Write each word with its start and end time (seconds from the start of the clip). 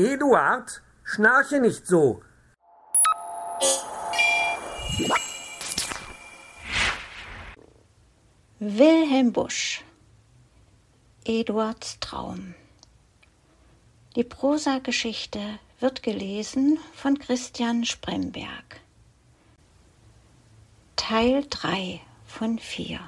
Eduard, 0.00 0.80
schnarche 1.04 1.60
nicht 1.60 1.86
so. 1.86 2.22
Wilhelm 8.58 9.34
Busch 9.34 9.84
Eduards 11.26 12.00
Traum 12.00 12.54
Die 14.16 14.24
Prosageschichte 14.24 15.58
wird 15.80 16.02
gelesen 16.02 16.78
von 16.94 17.18
Christian 17.18 17.84
Spremberg. 17.84 18.80
Teil 20.96 21.44
3 21.50 22.00
von 22.24 22.58
4 22.58 23.00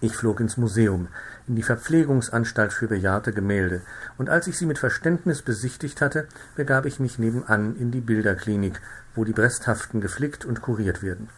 Ich 0.00 0.16
flog 0.16 0.38
ins 0.38 0.56
Museum, 0.56 1.08
in 1.48 1.56
die 1.56 1.64
Verpflegungsanstalt 1.64 2.72
für 2.72 2.86
bejahrte 2.86 3.32
Gemälde, 3.32 3.80
und 4.16 4.30
als 4.30 4.46
ich 4.46 4.56
sie 4.56 4.66
mit 4.66 4.78
Verständnis 4.78 5.42
besichtigt 5.42 6.00
hatte, 6.00 6.28
begab 6.54 6.86
ich 6.86 7.00
mich 7.00 7.18
nebenan 7.18 7.74
in 7.74 7.90
die 7.90 8.00
Bilderklinik, 8.00 8.80
wo 9.16 9.24
die 9.24 9.32
Bresthaften 9.32 10.00
geflickt 10.00 10.44
und 10.44 10.62
kuriert 10.62 11.02
werden. 11.02 11.28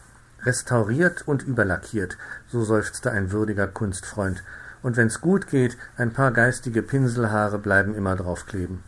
Restauriert 0.43 1.27
und 1.27 1.41
überlackiert, 1.41 2.17
so 2.47 2.63
seufzte 2.63 3.11
ein 3.11 3.31
würdiger 3.31 3.67
Kunstfreund, 3.67 4.43
und 4.83 4.95
wenn's 4.95 5.21
gut 5.21 5.47
geht, 5.47 5.75
ein 5.97 6.13
paar 6.13 6.31
geistige 6.31 6.83
Pinselhaare 6.83 7.57
bleiben 7.57 7.95
immer 7.95 8.15
draufkleben. 8.15 8.83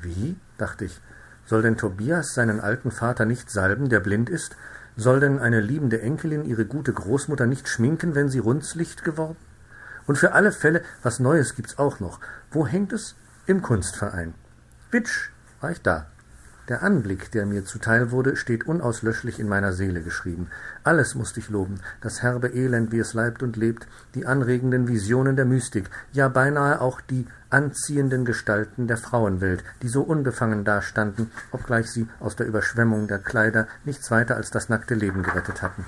Wie? 0.00 0.36
dachte 0.58 0.84
ich. 0.84 1.00
Soll 1.46 1.62
denn 1.62 1.76
Tobias 1.76 2.34
seinen 2.34 2.58
alten 2.58 2.90
Vater 2.90 3.24
nicht 3.24 3.50
salben, 3.50 3.88
der 3.88 4.00
blind 4.00 4.28
ist, 4.28 4.56
soll 4.96 5.20
denn 5.20 5.38
eine 5.38 5.60
liebende 5.60 6.00
Enkelin 6.00 6.44
ihre 6.44 6.64
gute 6.64 6.92
Großmutter 6.92 7.46
nicht 7.46 7.68
schminken, 7.68 8.14
wenn 8.14 8.28
sie 8.28 8.38
runzlicht 8.38 9.04
geworden? 9.04 9.36
Und 10.06 10.16
für 10.16 10.32
alle 10.32 10.52
Fälle, 10.52 10.82
was 11.02 11.20
Neues 11.20 11.54
gibt's 11.54 11.78
auch 11.78 12.00
noch. 12.00 12.20
Wo 12.50 12.66
hängt 12.66 12.92
es? 12.92 13.14
Im 13.46 13.62
Kunstverein. 13.62 14.34
Witsch, 14.90 15.30
war 15.60 15.70
ich 15.70 15.82
da. 15.82 16.06
Der 16.68 16.82
Anblick, 16.82 17.30
der 17.30 17.46
mir 17.46 17.64
zuteil 17.64 18.10
wurde, 18.10 18.34
steht 18.34 18.66
unauslöschlich 18.66 19.38
in 19.38 19.48
meiner 19.48 19.72
Seele 19.72 20.02
geschrieben. 20.02 20.48
Alles 20.82 21.14
musste 21.14 21.38
ich 21.38 21.48
loben, 21.48 21.80
das 22.00 22.22
herbe 22.22 22.48
Elend, 22.48 22.90
wie 22.90 22.98
es 22.98 23.14
leibt 23.14 23.44
und 23.44 23.56
lebt, 23.56 23.86
die 24.14 24.26
anregenden 24.26 24.88
Visionen 24.88 25.36
der 25.36 25.44
Mystik, 25.44 25.88
ja 26.12 26.28
beinahe 26.28 26.80
auch 26.80 27.00
die 27.00 27.28
anziehenden 27.50 28.24
Gestalten 28.24 28.88
der 28.88 28.96
Frauenwelt, 28.96 29.62
die 29.82 29.88
so 29.88 30.02
unbefangen 30.02 30.64
dastanden, 30.64 31.30
obgleich 31.52 31.88
sie 31.88 32.08
aus 32.18 32.34
der 32.34 32.46
Überschwemmung 32.46 33.06
der 33.06 33.20
Kleider 33.20 33.68
nichts 33.84 34.10
weiter 34.10 34.34
als 34.34 34.50
das 34.50 34.68
nackte 34.68 34.94
Leben 34.94 35.22
gerettet 35.22 35.62
hatten. 35.62 35.84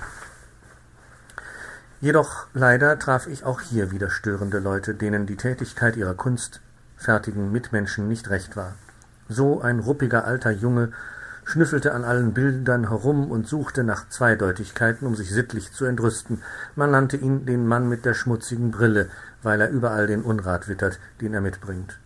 Jedoch 1.99 2.47
leider 2.53 2.97
traf 2.97 3.27
ich 3.27 3.43
auch 3.43 3.59
hier 3.59 3.91
wieder 3.91 4.09
störende 4.09 4.59
Leute, 4.59 4.95
denen 4.95 5.25
die 5.25 5.35
Tätigkeit 5.35 5.97
ihrer 5.97 6.13
kunstfertigen 6.13 7.51
Mitmenschen 7.51 8.07
nicht 8.07 8.29
recht 8.29 8.55
war. 8.55 8.75
So 9.29 9.61
ein 9.61 9.79
ruppiger 9.79 10.25
alter 10.25 10.49
Junge 10.49 10.89
schnüffelte 11.45 11.93
an 11.93 12.03
allen 12.03 12.33
Bildern 12.33 12.89
herum 12.89 13.29
und 13.29 13.47
suchte 13.47 13.83
nach 13.83 14.09
Zweideutigkeiten, 14.09 15.07
um 15.07 15.15
sich 15.15 15.31
sittlich 15.31 15.71
zu 15.71 15.85
entrüsten. 15.85 16.41
Man 16.75 16.91
nannte 16.91 17.17
ihn 17.17 17.45
den 17.45 17.67
Mann 17.67 17.87
mit 17.87 18.05
der 18.05 18.15
schmutzigen 18.15 18.71
Brille, 18.71 19.07
weil 19.43 19.61
er 19.61 19.69
überall 19.69 20.07
den 20.07 20.23
Unrat 20.23 20.67
wittert, 20.67 20.99
den 21.21 21.33
er 21.33 21.41
mitbringt. 21.41 21.99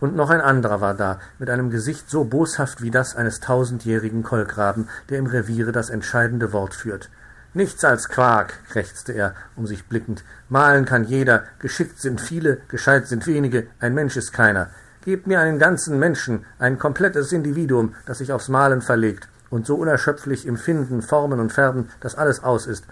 Und 0.00 0.16
noch 0.16 0.28
ein 0.28 0.42
anderer 0.42 0.82
war 0.82 0.94
da, 0.94 1.18
mit 1.38 1.48
einem 1.48 1.70
Gesicht 1.70 2.10
so 2.10 2.24
boshaft 2.24 2.82
wie 2.82 2.90
das 2.90 3.16
eines 3.16 3.40
tausendjährigen 3.40 4.22
Kolkraben, 4.22 4.88
der 5.08 5.18
im 5.18 5.26
Reviere 5.26 5.72
das 5.72 5.88
entscheidende 5.88 6.52
Wort 6.52 6.74
führt. 6.74 7.10
Nichts 7.54 7.84
als 7.84 8.08
Quark, 8.08 8.52
krächzte 8.68 9.12
er, 9.12 9.34
um 9.56 9.66
sich 9.66 9.86
blickend. 9.86 10.24
Malen 10.48 10.84
kann 10.84 11.04
jeder, 11.04 11.44
geschickt 11.58 12.00
sind 12.00 12.20
viele, 12.20 12.58
gescheit 12.68 13.06
sind 13.06 13.26
wenige, 13.26 13.66
ein 13.78 13.94
Mensch 13.94 14.16
ist 14.16 14.32
keiner. 14.32 14.70
Gebt 15.04 15.26
mir 15.26 15.38
einen 15.38 15.58
ganzen 15.58 15.98
Menschen, 15.98 16.46
ein 16.58 16.78
komplettes 16.78 17.30
Individuum, 17.30 17.94
das 18.06 18.18
sich 18.18 18.32
aufs 18.32 18.48
Malen 18.48 18.80
verlegt 18.80 19.28
und 19.50 19.66
so 19.66 19.76
unerschöpflich 19.76 20.46
im 20.46 20.56
Finden, 20.56 21.02
Formen 21.02 21.40
und 21.40 21.52
Färben, 21.52 21.90
dass 22.00 22.14
alles 22.14 22.42
aus 22.42 22.66
ist. 22.66 22.86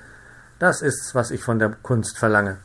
Das 0.58 0.82
ist's, 0.82 1.14
was 1.14 1.30
ich 1.30 1.42
von 1.42 1.58
der 1.58 1.70
Kunst 1.70 2.18
verlange. 2.18 2.58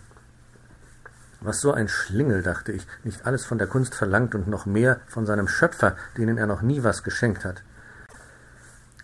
Was 1.39 1.61
so 1.61 1.71
ein 1.71 1.87
Schlingel, 1.87 2.43
dachte 2.43 2.73
ich, 2.73 2.85
nicht 3.05 3.25
alles 3.25 3.45
von 3.45 3.57
der 3.57 3.67
Kunst 3.67 3.95
verlangt 3.95 4.35
und 4.35 4.49
noch 4.49 4.65
mehr 4.65 4.99
von 5.07 5.25
seinem 5.25 5.47
Schöpfer, 5.47 5.95
denen 6.17 6.37
er 6.37 6.45
noch 6.47 6.61
nie 6.61 6.83
was 6.83 7.03
geschenkt 7.03 7.45
hat. 7.45 7.63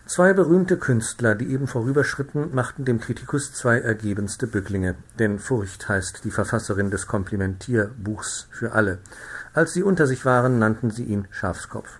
Zwei 0.06 0.34
berühmte 0.34 0.76
Künstler, 0.78 1.34
die 1.34 1.50
eben 1.54 1.66
vorüberschritten, 1.66 2.54
machten 2.54 2.84
dem 2.84 3.00
Kritikus 3.00 3.54
zwei 3.54 3.80
ergebenste 3.80 4.48
Bücklinge, 4.48 4.96
denn 5.18 5.40
Furcht 5.40 5.88
heißt 5.88 6.26
die 6.26 6.32
Verfasserin 6.32 6.92
des 6.92 7.08
Komplimentierbuchs 7.08 8.48
für 8.52 8.74
alle. 8.74 9.00
Als 9.54 9.74
sie 9.74 9.84
unter 9.84 10.08
sich 10.08 10.26
waren, 10.26 10.58
nannten 10.58 10.90
sie 10.90 11.04
ihn 11.04 11.28
Schafskopf. 11.30 12.00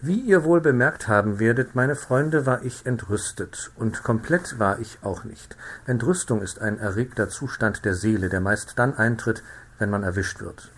Wie 0.00 0.18
ihr 0.18 0.42
wohl 0.42 0.60
bemerkt 0.60 1.06
haben 1.06 1.38
werdet, 1.38 1.76
meine 1.76 1.94
Freunde, 1.94 2.44
war 2.44 2.64
ich 2.64 2.86
entrüstet, 2.86 3.70
und 3.76 4.02
komplett 4.02 4.58
war 4.58 4.80
ich 4.80 4.98
auch 5.02 5.22
nicht. 5.22 5.56
Entrüstung 5.86 6.42
ist 6.42 6.60
ein 6.60 6.80
erregter 6.80 7.28
Zustand 7.28 7.84
der 7.84 7.94
Seele, 7.94 8.28
der 8.28 8.40
meist 8.40 8.80
dann 8.80 8.96
eintritt, 8.96 9.44
wenn 9.78 9.90
man 9.90 10.02
erwischt 10.02 10.40
wird. 10.40 10.72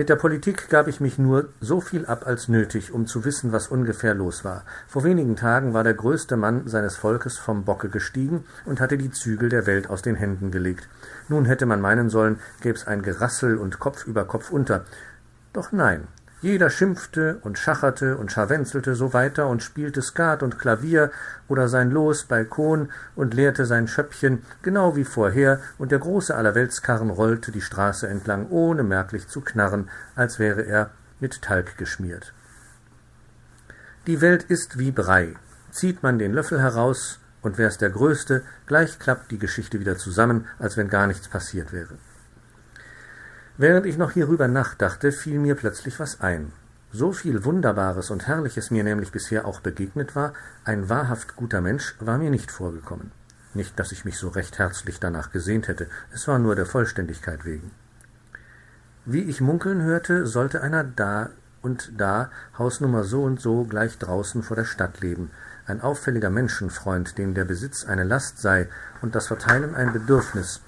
Mit 0.00 0.08
der 0.08 0.16
Politik 0.16 0.70
gab 0.70 0.88
ich 0.88 0.98
mich 0.98 1.18
nur 1.18 1.50
so 1.60 1.82
viel 1.82 2.06
ab 2.06 2.26
als 2.26 2.48
nötig, 2.48 2.90
um 2.90 3.06
zu 3.06 3.26
wissen, 3.26 3.52
was 3.52 3.68
ungefähr 3.68 4.14
los 4.14 4.46
war. 4.46 4.64
Vor 4.88 5.04
wenigen 5.04 5.36
Tagen 5.36 5.74
war 5.74 5.84
der 5.84 5.92
größte 5.92 6.38
Mann 6.38 6.66
seines 6.66 6.96
Volkes 6.96 7.36
vom 7.36 7.66
Bocke 7.66 7.90
gestiegen 7.90 8.44
und 8.64 8.80
hatte 8.80 8.96
die 8.96 9.10
Zügel 9.10 9.50
der 9.50 9.66
Welt 9.66 9.90
aus 9.90 10.00
den 10.00 10.14
Händen 10.14 10.50
gelegt. 10.50 10.88
Nun 11.28 11.44
hätte 11.44 11.66
man 11.66 11.82
meinen 11.82 12.08
sollen, 12.08 12.38
gäb's 12.62 12.86
ein 12.86 13.02
Gerassel 13.02 13.58
und 13.58 13.78
Kopf 13.78 14.06
über 14.06 14.24
Kopf 14.24 14.50
unter. 14.50 14.86
Doch 15.52 15.70
nein, 15.70 16.08
jeder 16.40 16.70
schimpfte 16.70 17.38
und 17.42 17.58
schacherte 17.58 18.16
und 18.16 18.32
scharwenzelte 18.32 18.94
so 18.94 19.12
weiter 19.12 19.46
und 19.48 19.62
spielte 19.62 20.00
Skat 20.00 20.42
und 20.42 20.58
Klavier 20.58 21.10
oder 21.48 21.68
sein 21.68 21.90
Los 21.90 22.24
Balkon 22.24 22.88
und 23.14 23.34
leerte 23.34 23.66
sein 23.66 23.88
Schöppchen, 23.88 24.42
genau 24.62 24.96
wie 24.96 25.04
vorher, 25.04 25.60
und 25.78 25.92
der 25.92 25.98
große 25.98 26.34
Allerweltskarren 26.34 27.10
rollte 27.10 27.52
die 27.52 27.60
Straße 27.60 28.08
entlang, 28.08 28.48
ohne 28.48 28.82
merklich 28.82 29.28
zu 29.28 29.42
knarren, 29.42 29.90
als 30.14 30.38
wäre 30.38 30.62
er 30.62 30.90
mit 31.20 31.42
Talg 31.42 31.76
geschmiert. 31.76 32.32
Die 34.06 34.22
Welt 34.22 34.44
ist 34.44 34.78
wie 34.78 34.92
Brei. 34.92 35.34
Zieht 35.70 36.02
man 36.02 36.18
den 36.18 36.32
Löffel 36.32 36.60
heraus, 36.60 37.18
und 37.42 37.58
wär's 37.58 37.78
der 37.78 37.90
Größte, 37.90 38.42
gleich 38.66 38.98
klappt 38.98 39.30
die 39.30 39.38
Geschichte 39.38 39.80
wieder 39.80 39.96
zusammen, 39.96 40.46
als 40.58 40.76
wenn 40.76 40.88
gar 40.88 41.06
nichts 41.06 41.28
passiert 41.28 41.72
wäre. 41.72 41.96
Während 43.60 43.84
ich 43.84 43.98
noch 43.98 44.12
hierüber 44.12 44.48
nachdachte, 44.48 45.12
fiel 45.12 45.38
mir 45.38 45.54
plötzlich 45.54 46.00
was 46.00 46.22
ein. 46.22 46.50
So 46.92 47.12
viel 47.12 47.44
Wunderbares 47.44 48.10
und 48.10 48.26
Herrliches 48.26 48.70
mir 48.70 48.84
nämlich 48.84 49.12
bisher 49.12 49.44
auch 49.44 49.60
begegnet 49.60 50.16
war, 50.16 50.32
ein 50.64 50.88
wahrhaft 50.88 51.36
guter 51.36 51.60
Mensch 51.60 51.94
war 52.00 52.16
mir 52.16 52.30
nicht 52.30 52.50
vorgekommen. 52.50 53.12
Nicht, 53.52 53.78
dass 53.78 53.92
ich 53.92 54.06
mich 54.06 54.16
so 54.16 54.28
recht 54.28 54.58
herzlich 54.58 54.98
danach 54.98 55.30
gesehnt 55.30 55.68
hätte, 55.68 55.88
es 56.10 56.26
war 56.26 56.38
nur 56.38 56.56
der 56.56 56.64
Vollständigkeit 56.64 57.44
wegen. 57.44 57.70
Wie 59.04 59.24
ich 59.24 59.42
munkeln 59.42 59.82
hörte, 59.82 60.24
sollte 60.26 60.62
einer 60.62 60.82
da 60.82 61.28
und 61.60 61.92
da 61.98 62.30
Hausnummer 62.56 63.04
so 63.04 63.24
und 63.24 63.42
so 63.42 63.64
gleich 63.64 63.98
draußen 63.98 64.42
vor 64.42 64.56
der 64.56 64.64
Stadt 64.64 65.02
leben, 65.02 65.32
ein 65.66 65.82
auffälliger 65.82 66.30
Menschenfreund, 66.30 67.18
dem 67.18 67.34
der 67.34 67.44
Besitz 67.44 67.84
eine 67.84 68.04
Last 68.04 68.38
sei 68.38 68.70
und 69.02 69.14
das 69.14 69.26
Verteilen 69.26 69.74
ein 69.74 69.92
Bedürfnis, 69.92 70.62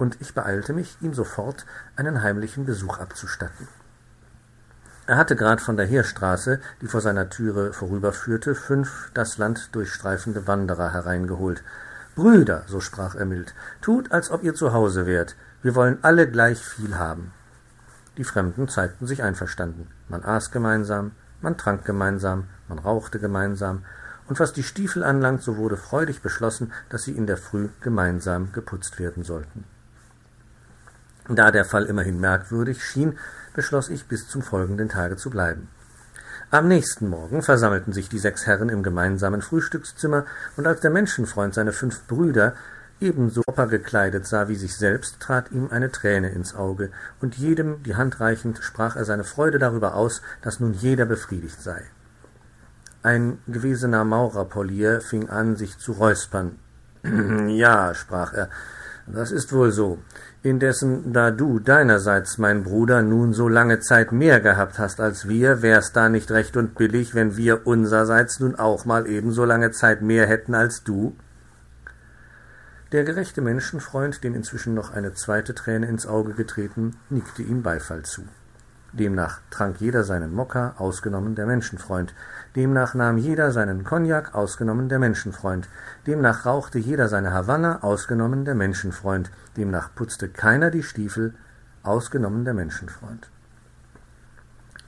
und 0.00 0.16
ich 0.20 0.34
beeilte 0.34 0.72
mich, 0.72 0.96
ihm 1.02 1.12
sofort 1.12 1.66
einen 1.94 2.22
heimlichen 2.22 2.64
Besuch 2.64 2.98
abzustatten. 2.98 3.68
Er 5.06 5.18
hatte 5.18 5.36
grad 5.36 5.60
von 5.60 5.76
der 5.76 5.86
Heerstraße, 5.86 6.58
die 6.80 6.86
vor 6.86 7.02
seiner 7.02 7.28
Türe 7.28 7.74
vorüberführte, 7.74 8.54
fünf 8.54 9.10
das 9.12 9.36
Land 9.36 9.74
durchstreifende 9.74 10.46
Wanderer 10.46 10.92
hereingeholt. 10.92 11.62
Brüder, 12.14 12.62
so 12.66 12.80
sprach 12.80 13.14
er 13.14 13.26
mild, 13.26 13.54
tut, 13.82 14.10
als 14.10 14.30
ob 14.30 14.42
ihr 14.42 14.54
zu 14.54 14.72
Hause 14.72 15.04
wärt. 15.04 15.36
Wir 15.62 15.74
wollen 15.74 15.98
alle 16.02 16.30
gleich 16.30 16.64
viel 16.64 16.96
haben. 16.96 17.32
Die 18.16 18.24
Fremden 18.24 18.68
zeigten 18.68 19.06
sich 19.06 19.22
einverstanden. 19.22 19.88
Man 20.08 20.24
aß 20.24 20.50
gemeinsam, 20.50 21.12
man 21.42 21.58
trank 21.58 21.84
gemeinsam, 21.84 22.44
man 22.68 22.78
rauchte 22.78 23.18
gemeinsam, 23.18 23.84
und 24.28 24.40
was 24.40 24.52
die 24.52 24.62
Stiefel 24.62 25.02
anlangt, 25.02 25.42
so 25.42 25.56
wurde 25.56 25.76
freudig 25.76 26.22
beschlossen, 26.22 26.72
dass 26.88 27.02
sie 27.02 27.12
in 27.16 27.26
der 27.26 27.36
Früh 27.36 27.68
gemeinsam 27.80 28.52
geputzt 28.52 28.98
werden 28.98 29.24
sollten. 29.24 29.64
Da 31.28 31.50
der 31.50 31.64
Fall 31.64 31.84
immerhin 31.84 32.20
merkwürdig 32.20 32.84
schien, 32.84 33.18
beschloss 33.54 33.88
ich, 33.88 34.06
bis 34.06 34.28
zum 34.28 34.42
folgenden 34.42 34.88
Tage 34.88 35.16
zu 35.16 35.30
bleiben. 35.30 35.68
Am 36.50 36.66
nächsten 36.66 37.08
Morgen 37.08 37.42
versammelten 37.42 37.92
sich 37.92 38.08
die 38.08 38.18
sechs 38.18 38.46
Herren 38.46 38.68
im 38.68 38.82
gemeinsamen 38.82 39.40
Frühstückszimmer, 39.40 40.24
und 40.56 40.66
als 40.66 40.80
der 40.80 40.90
Menschenfreund 40.90 41.54
seine 41.54 41.72
fünf 41.72 42.06
Brüder 42.08 42.54
ebenso 43.00 43.42
oper 43.46 43.66
gekleidet 43.68 44.26
sah 44.26 44.48
wie 44.48 44.56
sich 44.56 44.76
selbst, 44.76 45.20
trat 45.20 45.52
ihm 45.52 45.68
eine 45.70 45.92
Träne 45.92 46.30
ins 46.30 46.54
Auge, 46.54 46.90
und 47.20 47.36
jedem 47.36 47.82
die 47.84 47.94
Hand 47.94 48.20
reichend, 48.20 48.58
sprach 48.62 48.96
er 48.96 49.04
seine 49.04 49.24
Freude 49.24 49.58
darüber 49.58 49.94
aus, 49.94 50.22
dass 50.42 50.60
nun 50.60 50.74
jeder 50.74 51.06
befriedigt 51.06 51.62
sei. 51.62 51.82
Ein 53.02 53.38
gewesener 53.46 54.04
Maurerpolier 54.04 55.00
fing 55.00 55.30
an, 55.30 55.56
sich 55.56 55.78
zu 55.78 55.92
räuspern. 55.92 56.58
ja, 57.48 57.94
sprach 57.94 58.34
er, 58.34 58.50
das 59.14 59.30
ist 59.30 59.52
wohl 59.52 59.70
so. 59.72 59.98
Indessen, 60.42 61.12
da 61.12 61.30
du 61.30 61.58
deinerseits, 61.58 62.38
mein 62.38 62.62
Bruder, 62.62 63.02
nun 63.02 63.32
so 63.32 63.48
lange 63.48 63.80
Zeit 63.80 64.12
mehr 64.12 64.40
gehabt 64.40 64.78
hast 64.78 65.00
als 65.00 65.28
wir, 65.28 65.62
wär's 65.62 65.92
da 65.92 66.08
nicht 66.08 66.30
recht 66.30 66.56
und 66.56 66.74
billig, 66.74 67.14
wenn 67.14 67.36
wir 67.36 67.66
unserseits 67.66 68.40
nun 68.40 68.56
auch 68.56 68.84
mal 68.84 69.06
ebenso 69.06 69.44
lange 69.44 69.70
Zeit 69.70 70.02
mehr 70.02 70.26
hätten 70.26 70.54
als 70.54 70.82
du? 70.82 71.16
Der 72.92 73.04
gerechte 73.04 73.40
Menschenfreund, 73.40 74.24
dem 74.24 74.34
inzwischen 74.34 74.74
noch 74.74 74.92
eine 74.92 75.14
zweite 75.14 75.54
Träne 75.54 75.86
ins 75.86 76.06
Auge 76.06 76.34
getreten, 76.34 76.96
nickte 77.08 77.42
ihm 77.42 77.62
Beifall 77.62 78.02
zu. 78.02 78.22
Demnach 78.92 79.40
trank 79.50 79.80
jeder 79.80 80.02
seinen 80.02 80.34
Mokka, 80.34 80.74
ausgenommen 80.78 81.34
der 81.36 81.46
Menschenfreund. 81.46 82.12
Demnach 82.56 82.94
nahm 82.94 83.18
jeder 83.18 83.52
seinen 83.52 83.84
Cognac, 83.84 84.34
ausgenommen 84.34 84.88
der 84.88 84.98
Menschenfreund. 84.98 85.68
Demnach 86.06 86.44
rauchte 86.44 86.78
jeder 86.78 87.08
seine 87.08 87.32
Havanna, 87.32 87.82
ausgenommen 87.82 88.44
der 88.44 88.56
Menschenfreund. 88.56 89.30
Demnach 89.56 89.90
putzte 89.94 90.28
keiner 90.28 90.70
die 90.70 90.82
Stiefel, 90.82 91.34
ausgenommen 91.84 92.44
der 92.44 92.54
Menschenfreund. 92.54 93.28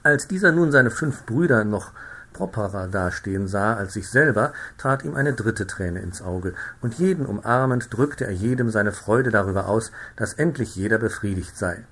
Als 0.02 0.26
dieser 0.26 0.50
nun 0.50 0.72
seine 0.72 0.90
fünf 0.90 1.24
Brüder 1.24 1.64
noch 1.64 1.92
properer 2.32 2.88
dastehen 2.88 3.46
sah 3.46 3.74
als 3.74 3.92
sich 3.92 4.08
selber, 4.08 4.52
trat 4.78 5.04
ihm 5.04 5.14
eine 5.14 5.32
dritte 5.32 5.66
Träne 5.66 6.00
ins 6.00 6.22
Auge, 6.22 6.54
und 6.80 6.94
jeden 6.94 7.24
umarmend 7.26 7.94
drückte 7.96 8.24
er 8.24 8.32
jedem 8.32 8.70
seine 8.70 8.90
Freude 8.90 9.30
darüber 9.30 9.68
aus, 9.68 9.92
dass 10.16 10.34
endlich 10.34 10.74
jeder 10.74 10.98
befriedigt 10.98 11.56
sei. 11.56 11.84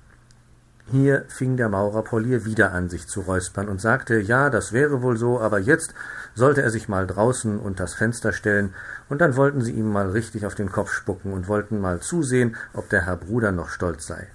Hier 0.91 1.23
fing 1.29 1.55
der 1.55 1.69
Maurer 1.69 2.03
Polier 2.03 2.43
wieder 2.43 2.73
an, 2.73 2.89
sich 2.89 3.07
zu 3.07 3.21
räuspern 3.21 3.69
und 3.69 3.79
sagte, 3.79 4.19
ja, 4.19 4.49
das 4.49 4.73
wäre 4.73 5.01
wohl 5.01 5.15
so, 5.15 5.39
aber 5.39 5.57
jetzt 5.57 5.93
sollte 6.35 6.61
er 6.61 6.69
sich 6.69 6.89
mal 6.89 7.07
draußen 7.07 7.59
unters 7.59 7.93
Fenster 7.93 8.33
stellen, 8.33 8.73
und 9.07 9.21
dann 9.21 9.37
wollten 9.37 9.61
sie 9.61 9.71
ihm 9.71 9.89
mal 9.89 10.09
richtig 10.09 10.45
auf 10.45 10.53
den 10.53 10.69
Kopf 10.69 10.91
spucken 10.91 11.31
und 11.31 11.47
wollten 11.47 11.79
mal 11.79 12.01
zusehen, 12.01 12.57
ob 12.73 12.89
der 12.89 13.05
Herr 13.05 13.15
Bruder 13.15 13.53
noch 13.53 13.69
stolz 13.69 14.05
sei. 14.05 14.27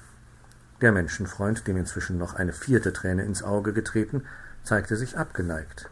Der 0.81 0.93
Menschenfreund, 0.93 1.67
dem 1.67 1.77
inzwischen 1.77 2.17
noch 2.17 2.35
eine 2.35 2.55
vierte 2.55 2.95
Träne 2.95 3.25
ins 3.25 3.43
Auge 3.43 3.75
getreten, 3.75 4.23
zeigte 4.63 4.97
sich 4.97 5.19
abgeneigt. 5.19 5.91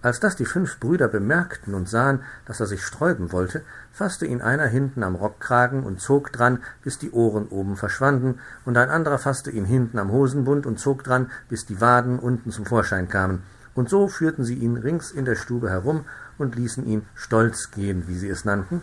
Als 0.00 0.20
das 0.20 0.36
die 0.36 0.44
fünf 0.44 0.78
Brüder 0.78 1.08
bemerkten 1.08 1.74
und 1.74 1.88
sahen, 1.88 2.20
dass 2.46 2.60
er 2.60 2.66
sich 2.66 2.84
sträuben 2.84 3.32
wollte, 3.32 3.62
fasste 3.90 4.26
ihn 4.26 4.40
einer 4.40 4.66
hinten 4.66 5.02
am 5.02 5.16
Rockkragen 5.16 5.82
und 5.82 6.00
zog 6.00 6.32
dran, 6.32 6.62
bis 6.84 6.98
die 6.98 7.10
Ohren 7.10 7.48
oben 7.48 7.76
verschwanden, 7.76 8.38
und 8.64 8.78
ein 8.78 8.90
anderer 8.90 9.18
fasste 9.18 9.50
ihn 9.50 9.64
hinten 9.64 9.98
am 9.98 10.12
Hosenbund 10.12 10.66
und 10.66 10.78
zog 10.78 11.02
dran, 11.02 11.30
bis 11.48 11.66
die 11.66 11.80
Waden 11.80 12.20
unten 12.20 12.52
zum 12.52 12.64
Vorschein 12.64 13.08
kamen, 13.08 13.42
und 13.74 13.88
so 13.88 14.06
führten 14.06 14.44
sie 14.44 14.54
ihn 14.54 14.76
rings 14.76 15.10
in 15.10 15.24
der 15.24 15.34
Stube 15.34 15.68
herum 15.68 16.04
und 16.38 16.54
ließen 16.54 16.86
ihn 16.86 17.04
stolz 17.16 17.72
gehen, 17.72 18.06
wie 18.06 18.18
sie 18.18 18.28
es 18.28 18.44
nannten, 18.44 18.82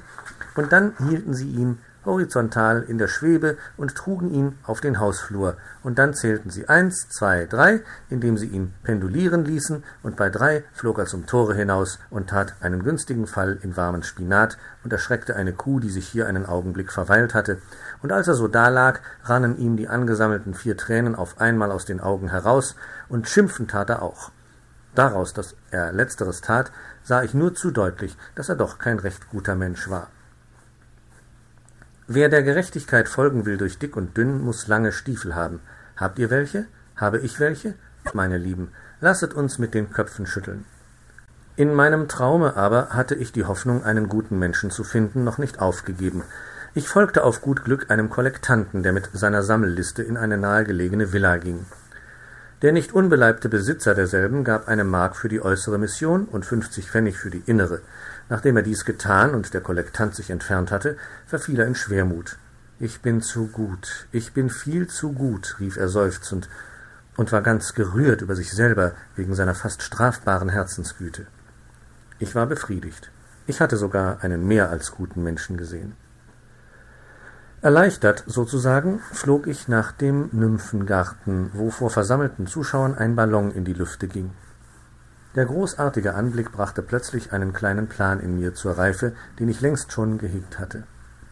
und 0.55 0.73
dann 0.73 0.93
hielten 0.97 1.33
sie 1.33 1.49
ihn 1.49 1.77
horizontal 2.05 2.83
in 2.83 2.97
der 2.97 3.07
Schwebe 3.07 3.57
und 3.77 3.95
trugen 3.95 4.31
ihn 4.31 4.57
auf 4.63 4.81
den 4.81 4.99
Hausflur, 4.99 5.57
und 5.83 5.99
dann 5.99 6.13
zählten 6.13 6.49
sie 6.49 6.69
eins, 6.69 7.09
zwei, 7.09 7.45
drei, 7.45 7.81
indem 8.09 8.37
sie 8.37 8.47
ihn 8.47 8.73
pendulieren 8.83 9.45
ließen, 9.45 9.83
und 10.03 10.15
bei 10.15 10.29
drei 10.29 10.63
flog 10.73 10.99
er 10.99 11.05
zum 11.05 11.25
Tore 11.25 11.55
hinaus 11.55 11.99
und 12.09 12.29
tat 12.29 12.55
einen 12.61 12.83
günstigen 12.83 13.27
Fall 13.27 13.57
in 13.61 13.75
warmen 13.77 14.03
Spinat 14.03 14.57
und 14.83 14.93
erschreckte 14.93 15.35
eine 15.35 15.53
Kuh, 15.53 15.79
die 15.79 15.89
sich 15.89 16.07
hier 16.07 16.27
einen 16.27 16.45
Augenblick 16.45 16.91
verweilt 16.91 17.33
hatte, 17.33 17.59
und 18.01 18.11
als 18.11 18.27
er 18.27 18.35
so 18.35 18.47
dalag, 18.47 19.01
rannen 19.23 19.57
ihm 19.57 19.77
die 19.77 19.87
angesammelten 19.87 20.53
vier 20.53 20.77
Tränen 20.77 21.15
auf 21.15 21.41
einmal 21.41 21.71
aus 21.71 21.85
den 21.85 21.99
Augen 21.99 22.29
heraus, 22.29 22.75
und 23.09 23.27
schimpfen 23.27 23.67
tat 23.67 23.89
er 23.89 24.01
auch. 24.01 24.31
Daraus, 24.95 25.33
dass 25.33 25.55
er 25.71 25.91
letzteres 25.91 26.39
tat, 26.39 26.71
sah 27.03 27.21
ich 27.21 27.33
nur 27.33 27.53
zu 27.53 27.71
deutlich, 27.71 28.17
dass 28.35 28.47
er 28.49 28.55
doch 28.55 28.79
kein 28.79 28.97
recht 28.97 29.29
guter 29.29 29.55
Mensch 29.55 29.89
war. 29.89 30.07
Wer 32.07 32.29
der 32.29 32.43
Gerechtigkeit 32.43 33.09
folgen 33.09 33.47
will 33.47 33.57
durch 33.57 33.79
dick 33.79 33.97
und 33.97 34.15
dünn, 34.15 34.39
muss 34.39 34.67
lange 34.67 34.91
Stiefel 34.91 35.33
haben. 35.33 35.59
Habt 35.97 36.19
ihr 36.19 36.29
welche? 36.29 36.65
Habe 36.95 37.17
ich 37.17 37.39
welche? 37.39 37.73
Meine 38.13 38.37
Lieben, 38.37 38.69
lasset 39.01 39.33
uns 39.33 39.57
mit 39.57 39.73
den 39.73 39.91
Köpfen 39.91 40.27
schütteln. 40.27 40.65
In 41.55 41.73
meinem 41.73 42.07
Traume 42.07 42.55
aber 42.57 42.89
hatte 42.89 43.15
ich 43.15 43.31
die 43.31 43.45
Hoffnung, 43.45 43.83
einen 43.83 44.07
guten 44.07 44.37
Menschen 44.37 44.69
zu 44.69 44.83
finden, 44.83 45.23
noch 45.23 45.39
nicht 45.39 45.59
aufgegeben. 45.59 46.21
Ich 46.75 46.89
folgte 46.89 47.23
auf 47.23 47.41
gut 47.41 47.63
Glück 47.63 47.89
einem 47.89 48.11
Kollektanten, 48.11 48.83
der 48.83 48.93
mit 48.93 49.09
seiner 49.13 49.41
Sammelliste 49.41 50.03
in 50.03 50.15
eine 50.15 50.37
nahegelegene 50.37 51.11
Villa 51.11 51.37
ging. 51.37 51.65
Der 52.61 52.71
nicht 52.71 52.93
unbeleibte 52.93 53.49
Besitzer 53.49 53.95
derselben 53.95 54.43
gab 54.43 54.67
eine 54.67 54.83
Mark 54.83 55.15
für 55.15 55.29
die 55.29 55.41
äußere 55.41 55.79
Mission 55.79 56.25
und 56.25 56.45
fünfzig 56.45 56.91
Pfennig 56.91 57.17
für 57.17 57.31
die 57.31 57.43
innere. 57.45 57.81
Nachdem 58.29 58.57
er 58.57 58.63
dies 58.63 58.85
getan 58.85 59.35
und 59.35 59.53
der 59.53 59.61
Kollektant 59.61 60.15
sich 60.15 60.29
entfernt 60.29 60.71
hatte, 60.71 60.97
verfiel 61.27 61.59
er 61.59 61.67
in 61.67 61.75
Schwermut. 61.75 62.37
Ich 62.79 63.01
bin 63.01 63.21
zu 63.21 63.47
gut, 63.47 64.07
ich 64.11 64.33
bin 64.33 64.49
viel 64.49 64.87
zu 64.87 65.13
gut, 65.13 65.57
rief 65.59 65.77
er 65.77 65.87
seufzend 65.87 66.49
und 67.15 67.31
war 67.31 67.41
ganz 67.41 67.73
gerührt 67.73 68.21
über 68.21 68.35
sich 68.35 68.51
selber 68.51 68.91
wegen 69.15 69.35
seiner 69.35 69.55
fast 69.55 69.81
strafbaren 69.81 70.49
Herzensgüte. 70.49 71.27
Ich 72.19 72.35
war 72.35 72.47
befriedigt. 72.47 73.11
Ich 73.47 73.61
hatte 73.61 73.77
sogar 73.77 74.23
einen 74.23 74.47
mehr 74.47 74.69
als 74.69 74.91
guten 74.91 75.23
Menschen 75.23 75.55
gesehen. 75.55 75.93
Erleichtert 77.61 78.23
sozusagen 78.27 78.99
flog 79.11 79.47
ich 79.47 79.67
nach 79.67 79.91
dem 79.91 80.29
Nymphengarten, 80.31 81.51
wo 81.53 81.69
vor 81.69 81.89
versammelten 81.89 82.47
Zuschauern 82.47 82.95
ein 82.95 83.15
Ballon 83.15 83.51
in 83.51 83.65
die 83.65 83.73
Lüfte 83.73 84.07
ging. 84.07 84.31
Der 85.35 85.45
großartige 85.45 86.13
Anblick 86.13 86.53
brachte 86.53 86.81
plötzlich 86.81 87.33
einen 87.33 87.51
kleinen 87.51 87.87
Plan 87.87 88.21
in 88.21 88.39
mir 88.39 88.53
zur 88.53 88.77
Reife, 88.77 89.13
den 89.37 89.49
ich 89.49 89.59
längst 89.59 89.91
schon 89.91 90.17
gehegt 90.17 90.59
hatte. 90.59 90.83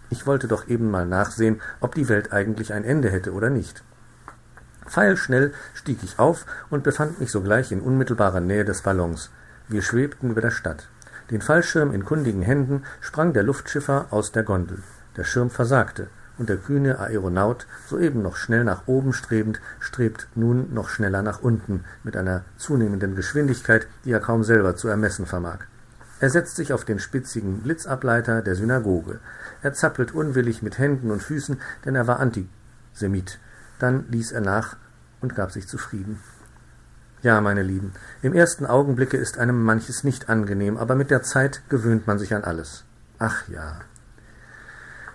Ich 0.09 0.27
wollte 0.27 0.49
doch 0.49 0.67
eben 0.67 0.91
mal 0.91 1.05
nachsehen, 1.05 1.61
ob 1.79 1.95
die 1.95 2.09
Welt 2.09 2.33
eigentlich 2.33 2.73
ein 2.73 2.83
Ende 2.83 3.09
hätte 3.09 3.31
oder 3.31 3.49
nicht. 3.49 3.83
Pfeilschnell 4.85 5.53
stieg 5.73 5.99
ich 6.03 6.19
auf 6.19 6.45
und 6.69 6.83
befand 6.83 7.21
mich 7.21 7.31
sogleich 7.31 7.71
in 7.71 7.79
unmittelbarer 7.79 8.41
Nähe 8.41 8.65
des 8.65 8.81
Ballons. 8.81 9.31
Wir 9.69 9.81
schwebten 9.81 10.31
über 10.31 10.41
der 10.41 10.51
Stadt. 10.51 10.89
Den 11.31 11.41
Fallschirm 11.41 11.93
in 11.93 12.03
kundigen 12.03 12.41
Händen 12.41 12.83
sprang 12.99 13.31
der 13.31 13.43
Luftschiffer 13.43 14.07
aus 14.09 14.33
der 14.33 14.43
Gondel. 14.43 14.83
Der 15.15 15.23
Schirm 15.23 15.49
versagte 15.49 16.09
und 16.37 16.49
der 16.49 16.57
kühne 16.57 16.99
Aeronaut, 16.99 17.67
soeben 17.87 18.21
noch 18.21 18.35
schnell 18.35 18.63
nach 18.63 18.87
oben 18.87 19.13
strebend, 19.13 19.59
strebt 19.79 20.27
nun 20.35 20.73
noch 20.73 20.89
schneller 20.89 21.21
nach 21.21 21.41
unten, 21.41 21.83
mit 22.03 22.17
einer 22.17 22.43
zunehmenden 22.57 23.15
Geschwindigkeit, 23.15 23.87
die 24.05 24.11
er 24.11 24.19
kaum 24.19 24.43
selber 24.43 24.75
zu 24.75 24.87
ermessen 24.87 25.25
vermag. 25.25 25.59
Er 26.19 26.29
setzt 26.29 26.55
sich 26.55 26.71
auf 26.73 26.85
den 26.85 26.99
spitzigen 26.99 27.61
Blitzableiter 27.61 28.41
der 28.41 28.55
Synagoge. 28.55 29.19
Er 29.61 29.73
zappelt 29.73 30.13
unwillig 30.13 30.61
mit 30.61 30.77
Händen 30.77 31.11
und 31.11 31.21
Füßen, 31.21 31.59
denn 31.85 31.95
er 31.95 32.07
war 32.07 32.19
Antisemit. 32.19 33.39
Dann 33.79 34.05
ließ 34.09 34.31
er 34.31 34.41
nach 34.41 34.77
und 35.21 35.35
gab 35.35 35.51
sich 35.51 35.67
zufrieden. 35.67 36.19
Ja, 37.23 37.39
meine 37.41 37.63
Lieben, 37.63 37.93
im 38.21 38.33
ersten 38.33 38.65
Augenblicke 38.65 39.17
ist 39.17 39.37
einem 39.37 39.63
manches 39.63 40.03
nicht 40.03 40.29
angenehm, 40.29 40.77
aber 40.77 40.95
mit 40.95 41.09
der 41.09 41.23
Zeit 41.23 41.61
gewöhnt 41.69 42.05
man 42.05 42.19
sich 42.19 42.33
an 42.33 42.43
alles. 42.43 42.83
Ach 43.19 43.47
ja. 43.47 43.79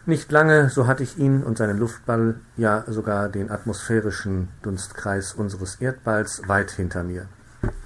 Nicht 0.08 0.32
lange, 0.32 0.70
so 0.70 0.86
hatte 0.86 1.02
ich 1.02 1.18
ihn 1.18 1.42
und 1.42 1.58
seinen 1.58 1.76
Luftball, 1.76 2.36
ja 2.56 2.82
sogar 2.86 3.28
den 3.28 3.50
atmosphärischen 3.50 4.48
Dunstkreis 4.62 5.34
unseres 5.34 5.82
Erdballs 5.82 6.40
weit 6.46 6.70
hinter 6.70 7.02
mir. 7.02 7.26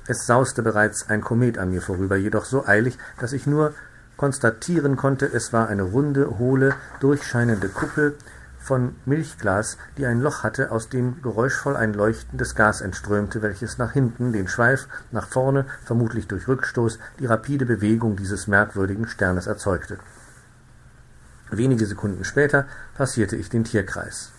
Es 0.06 0.24
sauste 0.24 0.62
bereits 0.62 1.10
ein 1.10 1.20
Komet 1.20 1.58
an 1.58 1.70
mir 1.70 1.82
vorüber, 1.82 2.14
jedoch 2.14 2.44
so 2.44 2.64
eilig, 2.64 2.96
dass 3.18 3.32
ich 3.32 3.48
nur 3.48 3.74
konstatieren 4.16 4.94
konnte, 4.94 5.26
es 5.26 5.52
war 5.52 5.66
eine 5.66 5.82
runde, 5.82 6.38
hohle, 6.38 6.76
durchscheinende 7.00 7.68
Kuppel 7.68 8.14
von 8.60 8.94
Milchglas, 9.04 9.76
die 9.98 10.06
ein 10.06 10.20
Loch 10.20 10.44
hatte, 10.44 10.70
aus 10.70 10.88
dem 10.88 11.20
geräuschvoll 11.22 11.74
ein 11.74 11.92
leuchtendes 11.92 12.54
Gas 12.54 12.82
entströmte, 12.82 13.42
welches 13.42 13.78
nach 13.78 13.90
hinten 13.90 14.32
den 14.32 14.46
Schweif, 14.46 14.86
nach 15.10 15.26
vorne, 15.26 15.66
vermutlich 15.84 16.28
durch 16.28 16.46
Rückstoß, 16.46 17.00
die 17.18 17.26
rapide 17.26 17.66
Bewegung 17.66 18.14
dieses 18.14 18.46
merkwürdigen 18.46 19.08
Sternes 19.08 19.48
erzeugte. 19.48 19.98
Wenige 21.52 21.84
Sekunden 21.84 22.24
später 22.24 22.66
passierte 22.94 23.36
ich 23.36 23.50
den 23.50 23.64
Tierkreis. 23.64 24.32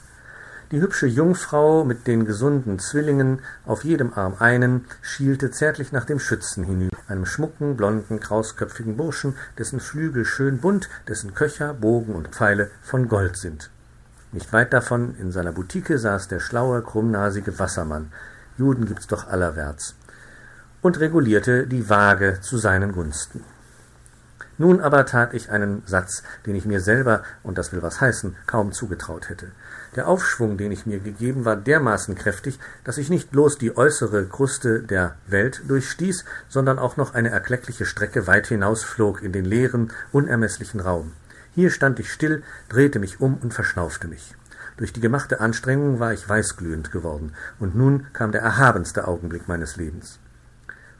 Die 0.72 0.82
hübsche 0.82 1.06
Jungfrau 1.06 1.86
mit 1.86 2.08
den 2.08 2.26
gesunden 2.26 2.80
Zwillingen, 2.80 3.40
auf 3.68 3.84
jedem 3.84 4.14
Arm 4.14 4.38
einen, 4.40 4.86
schielte 5.04 5.52
zärtlich 5.52 5.92
nach 5.92 6.06
dem 6.06 6.18
Schützen 6.18 6.64
hinüber, 6.64 6.98
einem 7.08 7.28
schmucken, 7.28 7.78
blonden, 7.78 8.20
krausköpfigen 8.20 8.98
Burschen, 8.98 9.36
dessen 9.60 9.80
Flügel 9.80 10.26
schön 10.26 10.58
bunt, 10.58 10.90
dessen 11.08 11.36
Köcher, 11.36 11.76
Bogen 11.76 12.16
und 12.16 12.30
Pfeile 12.30 12.72
von 12.82 13.08
Gold 13.08 13.38
sind. 13.38 13.70
Nicht 14.32 14.52
weit 14.52 14.74
davon, 14.74 15.14
in 15.20 15.32
seiner 15.32 15.52
Butike, 15.52 16.00
saß 16.00 16.30
der 16.30 16.40
schlaue, 16.40 16.82
krummnasige 16.82 17.60
Wassermann, 17.60 18.12
Juden 18.58 18.88
gibt's 18.88 19.06
doch 19.06 19.28
allerwärts, 19.28 19.94
und 20.82 21.00
regulierte 21.00 21.68
die 21.68 21.88
Waage 21.88 22.40
zu 22.42 22.58
seinen 22.58 22.94
Gunsten. 22.94 23.44
Nun 24.58 24.82
aber 24.82 25.06
tat 25.06 25.34
ich 25.34 25.50
einen 25.50 25.82
Satz, 25.86 26.22
den 26.46 26.56
ich 26.56 26.66
mir 26.66 26.80
selber, 26.80 27.24
und 27.42 27.58
das 27.58 27.72
will 27.72 27.82
was 27.82 28.02
heißen, 28.02 28.36
kaum 28.46 28.72
zugetraut 28.72 29.30
hätte. 29.30 29.48
Der 29.96 30.08
Aufschwung, 30.08 30.58
den 30.58 30.72
ich 30.72 30.86
mir 30.86 31.00
gegeben, 31.00 31.46
war 31.46 31.56
dermaßen 31.56 32.16
kräftig, 32.16 32.60
dass 32.84 32.98
ich 32.98 33.10
nicht 33.10 33.32
bloß 33.32 33.58
die 33.58 33.76
äußere 33.76 34.26
Kruste 34.26 34.82
der 34.82 35.16
Welt 35.28 35.62
durchstieß, 35.68 36.26
sondern 36.50 36.80
auch 36.80 36.98
noch 36.98 37.14
eine 37.14 37.30
erkleckliche 37.30 37.86
Strecke 37.86 38.28
weit 38.28 38.48
hinausflog 38.48 39.24
in 39.24 39.32
den 39.32 39.46
leeren, 39.46 39.92
unermesslichen 40.12 40.80
Raum. 40.80 41.14
Hier 41.56 41.70
stand 41.70 42.00
ich 42.00 42.12
still, 42.12 42.44
drehte 42.70 43.00
mich 43.00 43.20
um 43.22 43.38
und 43.38 43.54
verschnaufte 43.54 44.08
mich. 44.08 44.36
Durch 44.78 44.94
die 44.94 45.02
gemachte 45.02 45.40
Anstrengung 45.40 46.00
war 46.00 46.14
ich 46.14 46.28
weißglühend 46.28 46.92
geworden, 46.92 47.34
und 47.60 47.76
nun 47.76 48.08
kam 48.14 48.32
der 48.32 48.42
erhabenste 48.42 49.08
Augenblick 49.08 49.48
meines 49.48 49.76
Lebens. 49.76 50.20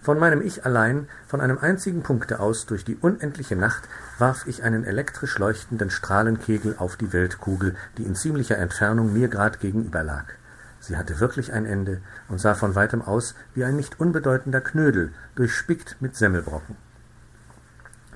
Von 0.04 0.20
meinem 0.20 0.42
Ich 0.42 0.66
allein, 0.66 1.08
von 1.28 1.40
einem 1.40 1.58
einzigen 1.58 2.04
Punkte 2.04 2.42
aus 2.42 2.66
durch 2.66 2.84
die 2.84 2.98
unendliche 2.98 3.56
Nacht, 3.56 3.88
warf 4.20 4.46
ich 4.48 4.62
einen 4.62 4.84
elektrisch 4.84 5.38
leuchtenden 5.40 5.90
Strahlenkegel 5.90 6.76
auf 6.78 6.98
die 6.98 7.14
Weltkugel, 7.14 7.74
die 7.98 8.04
in 8.04 8.14
ziemlicher 8.14 8.58
Entfernung 8.58 9.14
mir 9.14 9.30
grad 9.30 9.62
gegenüber 9.62 10.04
lag. 10.04 10.26
Sie 10.82 10.98
hatte 10.98 11.22
wirklich 11.22 11.54
ein 11.54 11.66
Ende 11.66 12.02
und 12.28 12.42
sah 12.42 12.54
von 12.54 12.76
weitem 12.76 13.02
aus 13.02 13.34
wie 13.54 13.64
ein 13.64 13.78
nicht 13.78 14.02
unbedeutender 14.02 14.60
Knödel, 14.60 15.14
durchspickt 15.36 15.96
mit 16.02 16.18
Semmelbrocken. 16.18 16.76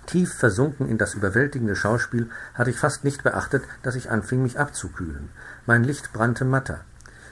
Tief 0.08 0.34
versunken 0.34 0.90
in 0.90 0.98
das 0.98 1.14
überwältigende 1.14 1.78
Schauspiel 1.78 2.30
hatte 2.54 2.70
ich 2.70 2.80
fast 2.80 3.06
nicht 3.06 3.24
beachtet, 3.24 3.64
dass 3.84 3.96
ich 3.96 4.12
anfing, 4.12 4.44
mich 4.44 4.60
abzukühlen. 4.60 5.30
Mein 5.66 5.86
Licht 5.86 6.12
brannte 6.12 6.44
matter. 6.44 6.82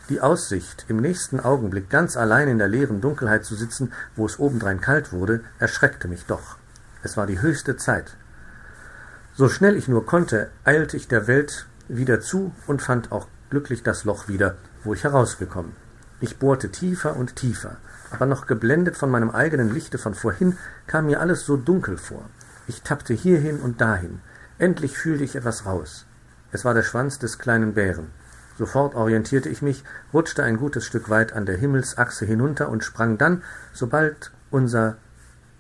Die 0.10 0.22
Aussicht, 0.22 0.86
im 0.88 0.98
nächsten 0.98 1.40
Augenblick 1.40 1.90
ganz 1.90 2.16
allein 2.16 2.48
in 2.48 2.60
der 2.60 2.68
leeren 2.68 3.02
Dunkelheit 3.02 3.44
zu 3.44 3.56
sitzen, 3.56 3.92
wo 4.16 4.28
es 4.28 4.38
obendrein 4.38 4.80
kalt 4.80 5.12
wurde, 5.12 5.42
erschreckte 5.58 6.08
mich 6.08 6.26
doch. 6.28 6.58
Es 7.02 7.18
war 7.18 7.26
die 7.26 7.42
höchste 7.42 7.76
Zeit. 7.76 8.16
So 9.34 9.50
schnell 9.50 9.76
ich 9.76 9.88
nur 9.88 10.06
konnte, 10.06 10.52
eilte 10.64 10.96
ich 10.96 11.08
der 11.08 11.26
Welt 11.26 11.66
wieder 11.88 12.22
zu 12.22 12.54
und 12.68 12.84
fand 12.84 13.12
auch 13.12 13.28
glücklich 13.50 13.82
das 13.82 14.04
Loch 14.04 14.28
wieder, 14.28 14.58
wo 14.84 14.94
ich 14.94 15.04
herausgekommen. 15.04 15.72
Ich 16.22 16.38
bohrte 16.38 16.70
tiefer 16.70 17.16
und 17.16 17.36
tiefer, 17.36 17.78
aber 18.12 18.28
noch 18.28 18.46
geblendet 18.46 18.98
von 18.98 19.10
meinem 19.10 19.32
eigenen 19.32 19.74
Lichte 19.74 19.98
von 19.98 20.14
vorhin 20.14 20.56
kam 20.86 21.08
mir 21.08 21.20
alles 21.20 21.48
so 21.48 21.58
dunkel 21.58 21.98
vor. 21.98 22.30
Ich 22.68 22.84
tappte 22.84 23.16
hierhin 23.16 23.60
und 23.60 23.82
dahin. 23.82 24.22
Endlich 24.60 25.00
fühlte 25.00 25.24
ich 25.24 25.36
etwas 25.36 25.66
raus. 25.66 26.06
Es 26.52 26.64
war 26.64 26.76
der 26.76 26.84
Schwanz 26.84 27.18
des 27.18 27.40
kleinen 27.40 27.74
Bären. 27.74 28.08
Sofort 28.58 28.96
orientierte 28.96 29.50
ich 29.50 29.62
mich, 29.62 29.84
rutschte 30.14 30.44
ein 30.44 30.58
gutes 30.58 30.86
Stück 30.86 31.10
weit 31.10 31.34
an 31.34 31.46
der 31.46 31.58
Himmelsachse 31.58 32.26
hinunter 32.26 32.70
und 32.70 32.84
sprang 32.84 33.18
dann, 33.18 33.44
sobald 33.74 34.32
unser 34.50 34.96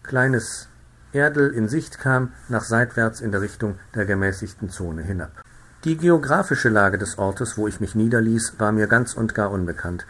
kleines 0.04 0.70
Erdel 1.12 1.52
in 1.52 1.68
Sicht 1.68 2.00
kam, 2.00 2.34
nach 2.48 2.64
seitwärts 2.64 3.22
in 3.22 3.32
der 3.32 3.42
Richtung 3.42 3.78
der 3.96 4.06
gemäßigten 4.06 4.70
Zone 4.70 5.02
hinab. 5.02 5.32
Die 5.84 5.98
geografische 5.98 6.70
Lage 6.70 6.98
des 6.98 7.18
Ortes, 7.18 7.58
wo 7.58 7.68
ich 7.68 7.80
mich 7.80 7.96
niederließ, 7.96 8.56
war 8.58 8.72
mir 8.72 8.88
ganz 8.88 9.14
und 9.14 9.36
gar 9.36 9.52
unbekannt. 9.52 10.06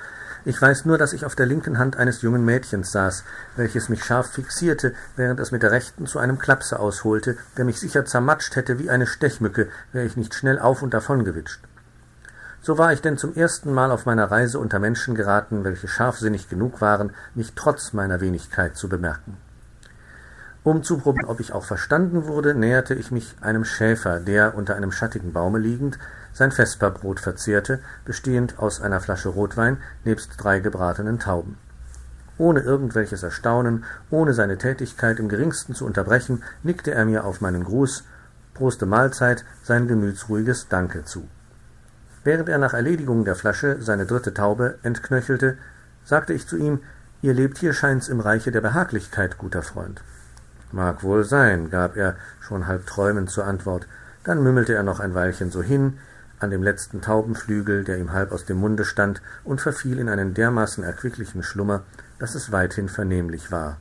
Ich 0.46 0.62
weiß 0.62 0.86
nur, 0.86 0.98
dass 0.98 1.12
ich 1.14 1.26
auf 1.26 1.36
der 1.36 1.48
linken 1.48 1.80
Hand 1.80 1.98
eines 1.98 2.22
jungen 2.22 2.46
Mädchens 2.46 2.92
saß, 2.92 3.24
welches 3.56 3.90
mich 3.90 4.04
scharf 4.04 4.32
fixierte, 4.32 4.94
während 5.16 5.40
es 5.40 5.52
mit 5.52 5.64
der 5.64 5.72
rechten 5.72 6.06
zu 6.06 6.20
einem 6.20 6.38
Klapse 6.38 6.80
ausholte, 6.80 7.36
der 7.58 7.66
mich 7.66 7.80
sicher 7.80 8.06
zermatscht 8.06 8.56
hätte 8.56 8.80
wie 8.80 8.90
eine 8.90 9.08
Stechmücke, 9.08 9.68
wäre 9.92 10.06
ich 10.06 10.18
nicht 10.18 10.36
schnell 10.36 10.60
auf 10.60 10.82
und 10.82 10.94
davon 10.94 11.26
gewitscht. 11.26 11.62
So 12.66 12.80
war 12.80 12.92
ich 12.92 13.02
denn 13.02 13.16
zum 13.16 13.36
ersten 13.36 13.72
Mal 13.72 13.92
auf 13.92 14.08
meiner 14.08 14.32
Reise 14.32 14.58
unter 14.58 14.80
Menschen 14.80 15.14
geraten, 15.14 15.64
welche 15.64 15.88
scharfsinnig 15.88 16.50
genug 16.50 16.82
waren, 16.82 17.12
mich 17.36 17.54
trotz 17.54 17.94
meiner 17.94 18.22
Wenigkeit 18.22 18.76
zu 18.76 18.90
bemerken. 18.90 19.38
Um 20.64 20.82
zu 20.82 20.98
probieren, 20.98 21.30
ob 21.30 21.40
ich 21.40 21.54
auch 21.54 21.64
verstanden 21.64 22.26
wurde, 22.26 22.56
näherte 22.56 22.96
ich 22.96 23.12
mich 23.12 23.36
einem 23.40 23.66
Schäfer, 23.66 24.20
der, 24.20 24.56
unter 24.56 24.76
einem 24.76 24.92
schattigen 24.92 25.32
Baume 25.32 25.60
liegend, 25.60 26.00
sein 26.34 26.52
Vesperbrot 26.52 27.20
verzehrte, 27.20 27.82
bestehend 28.04 28.58
aus 28.58 28.82
einer 28.82 29.00
Flasche 29.00 29.30
Rotwein 29.30 29.78
nebst 30.04 30.32
drei 30.38 30.60
gebratenen 30.60 31.20
Tauben. 31.20 31.60
Ohne 32.40 32.62
irgendwelches 32.62 33.22
Erstaunen, 33.22 33.84
ohne 34.10 34.34
seine 34.34 34.58
Tätigkeit 34.58 35.20
im 35.20 35.30
geringsten 35.30 35.76
zu 35.76 35.86
unterbrechen, 35.86 36.42
nickte 36.64 36.96
er 36.96 37.06
mir 37.06 37.26
auf 37.26 37.42
meinen 37.42 37.64
Gruß, 37.64 38.06
Proste 38.56 38.88
Mahlzeit, 38.88 39.46
sein 39.62 39.88
gemütsruhiges 39.88 40.68
Danke 40.68 41.06
zu. 41.06 41.28
Während 42.26 42.50
er 42.50 42.58
nach 42.58 42.74
Erledigung 42.74 43.24
der 43.24 43.36
Flasche 43.36 43.78
seine 43.82 44.08
dritte 44.08 44.34
Taube 44.34 44.80
entknöchelte, 44.82 45.60
sagte 46.04 46.34
ich 46.34 46.48
zu 46.48 46.58
ihm, 46.58 46.80
ihr 47.22 47.36
lebt 47.36 47.60
hier 47.60 47.72
scheint's 47.72 48.08
im 48.08 48.20
Reiche 48.20 48.52
der 48.52 48.62
Behaglichkeit, 48.62 49.38
guter 49.38 49.62
Freund. 49.62 50.02
Mag 50.72 51.04
wohl 51.04 51.24
sein, 51.24 51.70
gab 51.70 51.96
er 51.96 52.16
schon 52.42 52.66
halb 52.66 52.88
träumend 52.88 53.30
zur 53.30 53.46
Antwort, 53.46 53.88
dann 54.24 54.42
mümmelte 54.42 54.74
er 54.74 54.82
noch 54.82 55.00
ein 55.00 55.14
Weilchen 55.14 55.52
so 55.52 55.62
hin, 55.62 56.00
an 56.40 56.50
dem 56.50 56.64
letzten 56.64 57.00
Taubenflügel, 57.00 57.84
der 57.84 58.00
ihm 58.00 58.12
halb 58.12 58.32
aus 58.32 58.46
dem 58.46 58.58
Munde 58.58 58.86
stand, 58.86 59.22
und 59.44 59.62
verfiel 59.62 60.00
in 60.00 60.10
einen 60.10 60.34
dermaßen 60.34 60.84
erquicklichen 60.84 61.44
Schlummer, 61.44 61.84
dass 62.18 62.34
es 62.34 62.52
weithin 62.52 62.90
vernehmlich 62.90 63.52
war. 63.52 63.78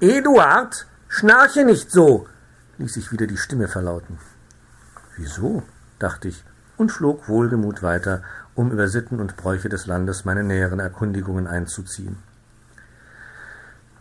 Eduard, 0.00 0.88
schnarche 1.06 1.64
nicht 1.64 1.92
so, 1.92 2.26
ließ 2.78 2.94
sich 2.94 3.12
wieder 3.12 3.28
die 3.28 3.38
Stimme 3.38 3.68
verlauten. 3.68 4.18
Wieso? 5.16 5.62
dachte 6.00 6.26
ich 6.28 6.44
und 6.76 6.92
flog 6.92 7.28
wohlgemut 7.28 7.82
weiter, 7.82 8.22
um 8.54 8.70
über 8.70 8.88
Sitten 8.88 9.20
und 9.20 9.36
Bräuche 9.36 9.68
des 9.68 9.86
Landes 9.86 10.24
meine 10.24 10.44
näheren 10.44 10.80
Erkundigungen 10.80 11.46
einzuziehen. 11.46 12.16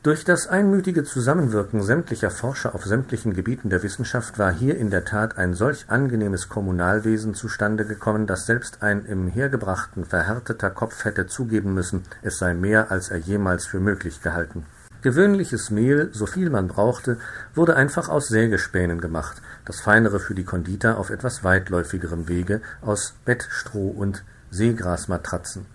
Durch 0.06 0.24
das 0.24 0.48
einmütige 0.48 1.04
Zusammenwirken 1.04 1.82
sämtlicher 1.82 2.30
Forscher 2.30 2.76
auf 2.76 2.86
sämtlichen 2.86 3.34
Gebieten 3.34 3.72
der 3.72 3.82
Wissenschaft 3.82 4.38
war 4.38 4.54
hier 4.54 4.78
in 4.78 4.92
der 4.92 5.04
Tat 5.04 5.40
ein 5.40 5.56
solch 5.56 5.86
angenehmes 5.90 6.48
Kommunalwesen 6.48 7.34
zustande 7.34 7.86
gekommen, 7.86 8.28
dass 8.28 8.46
selbst 8.46 8.84
ein 8.84 9.04
im 9.06 9.28
Hergebrachten 9.28 10.06
verhärteter 10.06 10.70
Kopf 10.70 11.06
hätte 11.06 11.26
zugeben 11.26 11.74
müssen, 11.74 12.04
es 12.22 12.38
sei 12.38 12.54
mehr, 12.54 12.92
als 12.92 13.10
er 13.10 13.18
jemals 13.18 13.66
für 13.66 13.80
möglich 13.80 14.22
gehalten. 14.22 14.68
Gewöhnliches 15.06 15.70
Mehl, 15.70 16.10
so 16.14 16.26
viel 16.26 16.50
man 16.50 16.68
brauchte, 16.68 17.20
wurde 17.54 17.76
einfach 17.76 18.10
aus 18.10 18.26
Sägespänen 18.28 19.00
gemacht, 19.00 19.40
das 19.64 19.80
feinere 19.80 20.20
für 20.20 20.34
die 20.34 20.46
Konditer 20.46 20.98
auf 20.98 21.12
etwas 21.12 21.44
weitläufigerem 21.44 22.28
Wege 22.28 22.60
aus 22.82 23.14
Bettstroh 23.24 23.90
und 23.90 24.24
Seegrasmatratzen. 24.50 25.68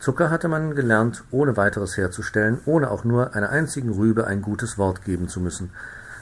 Zucker 0.00 0.28
hatte 0.28 0.48
man 0.48 0.74
gelernt, 0.74 1.24
ohne 1.30 1.56
weiteres 1.56 1.96
herzustellen, 1.96 2.60
ohne 2.66 2.90
auch 2.90 3.04
nur 3.04 3.34
einer 3.34 3.48
einzigen 3.48 3.90
Rübe 3.90 4.26
ein 4.26 4.42
gutes 4.42 4.76
Wort 4.76 5.02
geben 5.02 5.28
zu 5.28 5.40
müssen. 5.40 5.70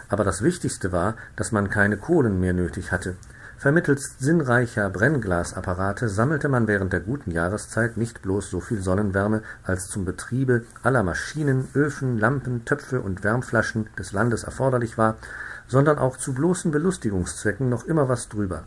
Aber 0.08 0.22
das 0.22 0.42
Wichtigste 0.42 0.92
war, 0.92 1.16
dass 1.34 1.50
man 1.50 1.68
keine 1.68 1.96
Kohlen 1.96 2.38
mehr 2.38 2.52
nötig 2.52 2.92
hatte. 2.92 3.16
Vermittelst 3.62 4.18
sinnreicher 4.18 4.90
Brennglasapparate 4.90 6.08
sammelte 6.08 6.48
man 6.48 6.66
während 6.66 6.92
der 6.92 6.98
guten 6.98 7.30
Jahreszeit 7.30 7.96
nicht 7.96 8.20
bloß 8.20 8.50
so 8.50 8.58
viel 8.58 8.82
Sonnenwärme, 8.82 9.42
als 9.62 9.86
zum 9.86 10.04
Betriebe 10.04 10.64
aller 10.82 11.04
Maschinen, 11.04 11.68
Öfen, 11.72 12.18
Lampen, 12.18 12.64
Töpfe 12.64 13.00
und 13.00 13.22
Wärmflaschen 13.22 13.88
des 13.96 14.10
Landes 14.10 14.42
erforderlich 14.42 14.98
war, 14.98 15.16
sondern 15.68 15.98
auch 15.98 16.16
zu 16.16 16.34
bloßen 16.34 16.72
Belustigungszwecken 16.72 17.68
noch 17.68 17.84
immer 17.84 18.08
was 18.08 18.28
drüber. 18.28 18.64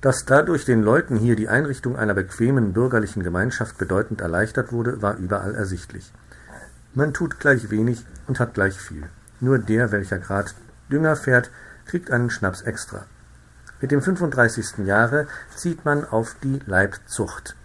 Dass 0.00 0.24
dadurch 0.24 0.64
den 0.64 0.82
Leuten 0.82 1.16
hier 1.16 1.36
die 1.36 1.48
Einrichtung 1.48 1.94
einer 1.94 2.14
bequemen 2.14 2.72
bürgerlichen 2.72 3.22
Gemeinschaft 3.22 3.76
bedeutend 3.76 4.22
erleichtert 4.22 4.72
wurde, 4.72 5.02
war 5.02 5.18
überall 5.18 5.54
ersichtlich. 5.54 6.10
Man 6.94 7.12
tut 7.12 7.40
gleich 7.40 7.68
wenig 7.68 8.06
und 8.26 8.40
hat 8.40 8.54
gleich 8.54 8.80
viel. 8.80 9.04
Nur 9.40 9.58
der, 9.58 9.92
welcher 9.92 10.18
grad 10.18 10.54
Dünger 10.90 11.14
fährt, 11.14 11.50
kriegt 11.84 12.10
einen 12.10 12.30
Schnaps 12.30 12.62
extra. 12.62 13.04
Mit 13.82 13.90
dem 13.90 14.00
35. 14.00 14.86
Jahre 14.86 15.26
zieht 15.56 15.84
man 15.84 16.04
auf 16.04 16.36
die 16.40 16.60
Leibzucht. 16.66 17.56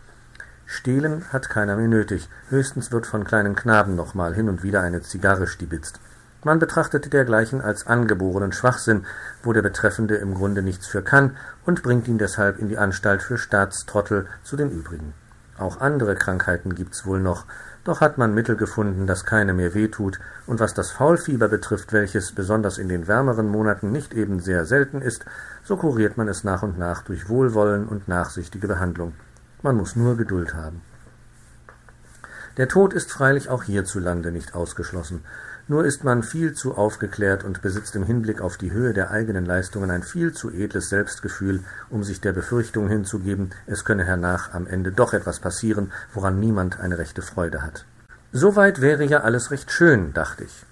Stehlen 0.65 1.23
hat 1.31 1.47
keiner 1.47 1.75
mehr 1.75 1.87
nötig, 1.87 2.27
höchstens 2.49 2.91
wird 2.91 3.05
von 3.05 3.23
kleinen 3.23 3.55
Knaben 3.55 3.95
noch 3.95 4.15
mal 4.15 4.33
hin 4.33 4.49
und 4.49 4.63
wieder 4.63 4.81
eine 4.81 5.03
Zigarre 5.03 5.45
stibitzt. 5.45 5.99
Man 6.43 6.57
betrachtete 6.57 7.11
dergleichen 7.11 7.61
als 7.61 7.85
angeborenen 7.85 8.51
Schwachsinn, 8.51 9.05
wo 9.43 9.53
der 9.53 9.61
Betreffende 9.61 10.15
im 10.15 10.33
Grunde 10.33 10.63
nichts 10.63 10.87
für 10.87 11.03
kann 11.03 11.37
und 11.67 11.83
bringt 11.83 12.07
ihn 12.07 12.17
deshalb 12.17 12.57
in 12.57 12.67
die 12.67 12.79
Anstalt 12.79 13.21
für 13.21 13.37
Staatstrottel 13.37 14.25
zu 14.43 14.55
den 14.55 14.71
übrigen. 14.71 15.13
Auch 15.59 15.81
andere 15.81 16.15
Krankheiten 16.15 16.73
gibt's 16.73 17.05
wohl 17.05 17.19
noch, 17.19 17.45
doch 17.87 18.01
hat 18.01 18.17
man 18.17 18.33
Mittel 18.33 18.57
gefunden, 18.57 19.07
dass 19.07 19.25
keine 19.25 19.53
mehr 19.53 19.73
wehtut, 19.73 20.19
und 20.45 20.59
was 20.59 20.73
das 20.73 20.91
Faulfieber 20.91 21.47
betrifft, 21.47 21.93
welches 21.93 22.33
besonders 22.33 22.77
in 22.77 22.89
den 22.89 23.07
wärmeren 23.07 23.47
Monaten 23.47 23.91
nicht 23.91 24.13
eben 24.13 24.41
sehr 24.41 24.65
selten 24.65 25.01
ist, 25.01 25.25
so 25.63 25.77
kuriert 25.77 26.17
man 26.17 26.27
es 26.27 26.43
nach 26.43 26.63
und 26.63 26.77
nach 26.77 27.03
durch 27.03 27.29
Wohlwollen 27.29 27.87
und 27.87 28.09
nachsichtige 28.09 28.67
Behandlung. 28.67 29.13
Man 29.61 29.77
muss 29.77 29.95
nur 29.95 30.17
Geduld 30.17 30.53
haben. 30.53 30.81
Der 32.57 32.67
Tod 32.67 32.93
ist 32.93 33.11
freilich 33.11 33.49
auch 33.49 33.63
hierzulande 33.63 34.31
nicht 34.31 34.53
ausgeschlossen. 34.53 35.23
Nur 35.67 35.85
ist 35.85 36.03
man 36.03 36.23
viel 36.23 36.53
zu 36.53 36.75
aufgeklärt 36.75 37.43
und 37.43 37.61
besitzt 37.61 37.95
im 37.95 38.03
Hinblick 38.03 38.41
auf 38.41 38.57
die 38.57 38.71
Höhe 38.71 38.93
der 38.93 39.11
eigenen 39.11 39.45
Leistungen 39.45 39.91
ein 39.91 40.03
viel 40.03 40.33
zu 40.33 40.49
edles 40.49 40.89
Selbstgefühl, 40.89 41.63
um 41.89 42.03
sich 42.03 42.21
der 42.21 42.33
Befürchtung 42.33 42.87
hinzugeben, 42.87 43.51
es 43.65 43.83
könne 43.83 44.05
hernach 44.05 44.53
am 44.53 44.65
Ende 44.65 44.91
doch 44.91 45.13
etwas 45.13 45.39
passieren, 45.39 45.91
woran 46.13 46.39
niemand 46.39 46.79
eine 46.79 46.97
rechte 46.97 47.21
Freude 47.21 47.61
hat. 47.61 47.85
Soweit 48.31 48.81
wäre 48.81 49.03
ja 49.03 49.21
alles 49.21 49.51
recht 49.51 49.71
schön, 49.71 50.13
dachte 50.13 50.45
ich. 50.45 50.65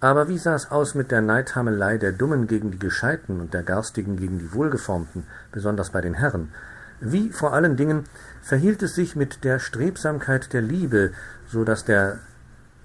Aber 0.00 0.28
wie 0.28 0.38
sah's 0.38 0.70
aus 0.70 0.94
mit 0.94 1.10
der 1.10 1.20
Neidhamelei 1.20 1.98
der 1.98 2.12
Dummen 2.12 2.46
gegen 2.46 2.70
die 2.70 2.78
Gescheiten 2.78 3.40
und 3.40 3.52
der 3.52 3.62
Garstigen 3.62 4.16
gegen 4.16 4.38
die 4.38 4.52
Wohlgeformten, 4.54 5.24
besonders 5.52 5.90
bei 5.90 6.00
den 6.00 6.14
Herren? 6.14 6.52
Wie 7.00 7.30
vor 7.30 7.52
allen 7.52 7.76
Dingen 7.76 8.04
verhielt 8.42 8.82
es 8.82 8.94
sich 8.94 9.16
mit 9.16 9.44
der 9.44 9.58
Strebsamkeit 9.58 10.52
der 10.52 10.62
Liebe, 10.62 11.12
so 11.48 11.64
dass 11.64 11.84
der 11.84 12.18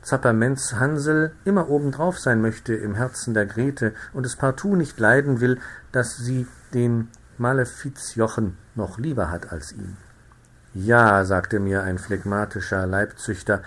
Zapperments 0.06 0.76
Hansel 0.76 1.34
immer 1.46 1.68
obendrauf 1.68 2.20
sein 2.20 2.40
möchte 2.40 2.76
im 2.76 2.94
Herzen 2.94 3.34
der 3.34 3.48
Grete 3.48 3.96
und 4.14 4.24
es 4.24 4.36
partout 4.36 4.76
nicht 4.76 5.00
leiden 5.00 5.42
will, 5.42 5.60
dass 5.92 6.16
sie 6.16 6.46
den 6.76 7.10
Malefizjochen 7.40 8.56
noch 8.76 9.00
lieber 9.00 9.32
hat 9.32 9.52
als 9.52 9.72
ihn. 9.72 9.98
Ja, 10.76 11.26
sagte 11.26 11.60
mir 11.60 11.82
ein 11.82 11.98
phlegmatischer 11.98 12.86
Leibzüchter, 12.86 13.64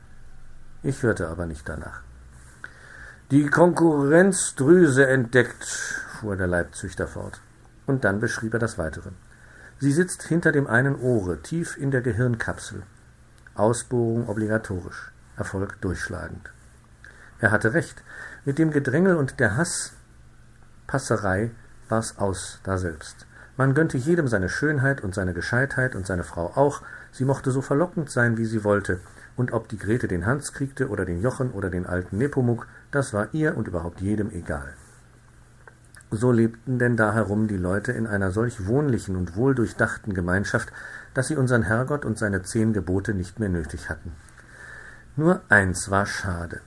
Ich 0.83 1.03
hörte 1.03 1.29
aber 1.29 1.45
nicht 1.45 1.69
danach. 1.69 2.01
Die 3.31 3.47
Konkurrenzdrüse 3.47 5.07
entdeckt, 5.07 5.63
fuhr 6.19 6.35
der 6.35 6.49
Leibzüchter 6.49 7.07
fort. 7.07 7.41
Und 7.87 8.03
dann 8.03 8.19
beschrieb 8.19 8.55
er 8.55 8.59
das 8.59 8.77
Weitere. 8.77 9.11
Sie 9.79 9.93
sitzt 9.93 10.25
hinter 10.25 10.51
dem 10.51 10.67
einen 10.67 10.97
Ohre, 10.97 11.41
tief 11.41 11.77
in 11.77 11.93
der 11.93 12.01
Gehirnkapsel. 12.01 12.83
Ausbohrung 13.55 14.29
obligatorisch, 14.29 15.13
Erfolg 15.37 15.81
durchschlagend. 15.81 16.51
Er 17.39 17.53
hatte 17.53 17.73
recht. 17.73 18.03
Mit 18.45 18.59
dem 18.59 18.73
Gedrängel 18.73 19.15
und 19.15 19.39
der 19.39 19.57
Hasspasserei 19.57 21.53
war's 21.89 22.19
aus 22.19 22.59
daselbst. 22.65 23.27
Man 23.57 23.75
gönnte 23.75 23.97
jedem 23.97 24.27
seine 24.27 24.49
Schönheit 24.49 25.05
und 25.05 25.15
seine 25.15 25.35
Gescheitheit 25.35 25.95
und 25.95 26.05
seine 26.05 26.25
Frau 26.25 26.47
auch. 26.57 26.83
Sie 27.13 27.25
mochte 27.25 27.53
so 27.53 27.63
verlockend 27.63 28.11
sein, 28.11 28.39
wie 28.39 28.47
sie 28.47 28.65
wollte. 28.65 28.99
Und 29.37 29.53
ob 29.53 29.69
die 29.69 29.79
Grete 29.79 30.09
den 30.09 30.27
Hans 30.27 30.53
kriegte 30.53 30.89
oder 30.89 31.05
den 31.05 31.23
Jochen 31.23 31.53
oder 31.53 31.71
den 31.71 31.87
alten 31.87 32.19
Nepomuk, 32.19 32.67
das 32.91 33.13
war 33.13 33.29
ihr 33.33 33.57
und 33.57 33.69
überhaupt 33.69 34.01
jedem 34.01 34.31
egal. 34.31 34.75
So 36.11 36.33
lebten 36.33 36.79
denn 36.79 36.97
da 36.97 37.13
herum 37.13 37.47
die 37.47 37.57
Leute 37.57 37.93
in 37.93 38.07
einer 38.07 38.33
solch 38.33 38.67
wohnlichen 38.67 39.15
und 39.15 39.37
wohldurchdachten 39.37 40.13
Gemeinschaft, 40.13 40.73
dass 41.15 41.29
sie 41.29 41.37
unseren 41.37 41.63
Herrgott 41.63 42.05
und 42.05 42.19
seine 42.19 42.43
zehn 42.43 42.73
Gebote 42.73 43.15
nicht 43.15 43.39
mehr 43.39 43.49
nötig 43.49 43.89
hatten. 43.89 44.13
Nur 45.17 45.43
eins 45.49 45.91
war 45.91 46.07
schade. 46.07 46.61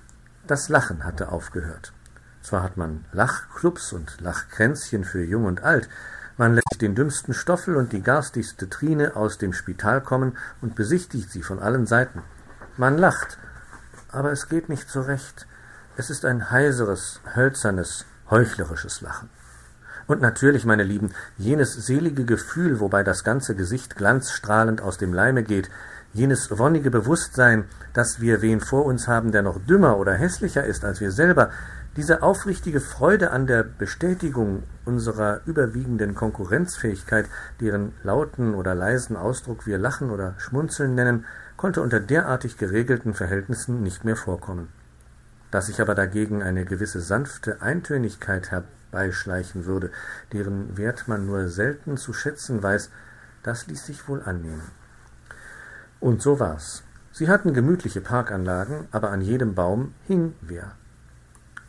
Das 0.47 0.69
Lachen 0.69 1.03
hatte 1.03 1.29
aufgehört. 1.29 1.93
Zwar 2.41 2.63
hat 2.63 2.77
man 2.77 3.05
Lachklubs 3.11 3.93
und 3.93 4.19
Lachkränzchen 4.21 5.03
für 5.03 5.23
Jung 5.23 5.45
und 5.45 5.63
Alt, 5.63 5.89
man 6.35 6.55
lässt 6.55 6.81
den 6.81 6.95
dümmsten 6.95 7.35
Stoffel 7.35 7.75
und 7.75 7.93
die 7.93 8.01
garstigste 8.01 8.67
Trine 8.67 9.15
aus 9.15 9.37
dem 9.37 9.53
Spital 9.53 10.01
kommen 10.01 10.35
und 10.61 10.73
besichtigt 10.73 11.29
sie 11.29 11.43
von 11.43 11.59
allen 11.59 11.85
Seiten. 11.85 12.23
Man 12.75 12.97
lacht, 12.97 13.37
aber 14.09 14.31
es 14.31 14.49
geht 14.49 14.67
nicht 14.67 14.89
so 14.89 15.01
recht, 15.01 15.45
es 15.95 16.09
ist 16.09 16.25
ein 16.25 16.49
heiseres, 16.49 17.19
hölzernes, 17.35 18.05
heuchlerisches 18.29 19.01
Lachen. 19.01 19.29
Und 20.07 20.21
natürlich, 20.21 20.65
meine 20.65 20.83
Lieben, 20.83 21.11
jenes 21.37 21.73
selige 21.73 22.25
Gefühl, 22.25 22.79
wobei 22.79 23.03
das 23.03 23.23
ganze 23.23 23.55
Gesicht 23.55 23.95
glanzstrahlend 23.95 24.81
aus 24.81 24.97
dem 24.97 25.13
Leime 25.13 25.43
geht, 25.43 25.69
jenes 26.13 26.57
wonnige 26.57 26.91
Bewusstsein, 26.91 27.65
dass 27.93 28.19
wir 28.19 28.41
wen 28.41 28.59
vor 28.59 28.85
uns 28.85 29.07
haben, 29.07 29.31
der 29.31 29.43
noch 29.43 29.59
dümmer 29.65 29.97
oder 29.97 30.13
hässlicher 30.13 30.63
ist 30.63 30.83
als 30.83 30.99
wir 30.99 31.11
selber, 31.11 31.49
diese 31.95 32.23
aufrichtige 32.23 32.81
Freude 32.81 33.31
an 33.31 33.45
der 33.45 33.63
Bestätigung 33.63 34.63
unserer 34.83 35.41
überwiegenden 35.45 36.15
Konkurrenzfähigkeit, 36.15 37.27
deren 37.61 37.93
lauten 38.03 38.55
oder 38.55 38.73
leisen 38.73 39.15
Ausdruck 39.15 39.67
wir 39.67 39.77
Lachen 39.77 40.09
oder 40.09 40.33
Schmunzeln 40.37 40.95
nennen, 40.95 41.25
konnte 41.55 41.81
unter 41.81 41.99
derartig 41.99 42.57
geregelten 42.57 43.13
Verhältnissen 43.13 43.83
nicht 43.83 44.03
mehr 44.03 44.15
vorkommen. 44.15 44.69
Dass 45.53 45.67
sich 45.67 45.79
aber 45.79 45.93
dagegen 45.93 46.41
eine 46.41 46.65
gewisse 46.65 46.99
sanfte 46.99 47.61
Eintönigkeit 47.61 48.49
herbeischleichen 48.49 49.67
würde, 49.67 49.91
deren 50.31 50.77
Wert 50.77 51.07
man 51.07 51.27
nur 51.27 51.47
selten 51.47 51.95
zu 51.95 52.11
schätzen 52.11 52.63
weiß, 52.63 52.89
das 53.43 53.67
ließ 53.67 53.85
sich 53.85 54.07
wohl 54.07 54.23
annehmen. 54.23 54.71
Und 55.99 56.23
so 56.23 56.39
war's. 56.39 56.81
Sie 57.11 57.29
hatten 57.29 57.53
gemütliche 57.53 58.01
Parkanlagen, 58.01 58.87
aber 58.89 59.11
an 59.11 59.21
jedem 59.21 59.53
Baum 59.53 59.93
hing 60.07 60.33
wer. 60.41 60.71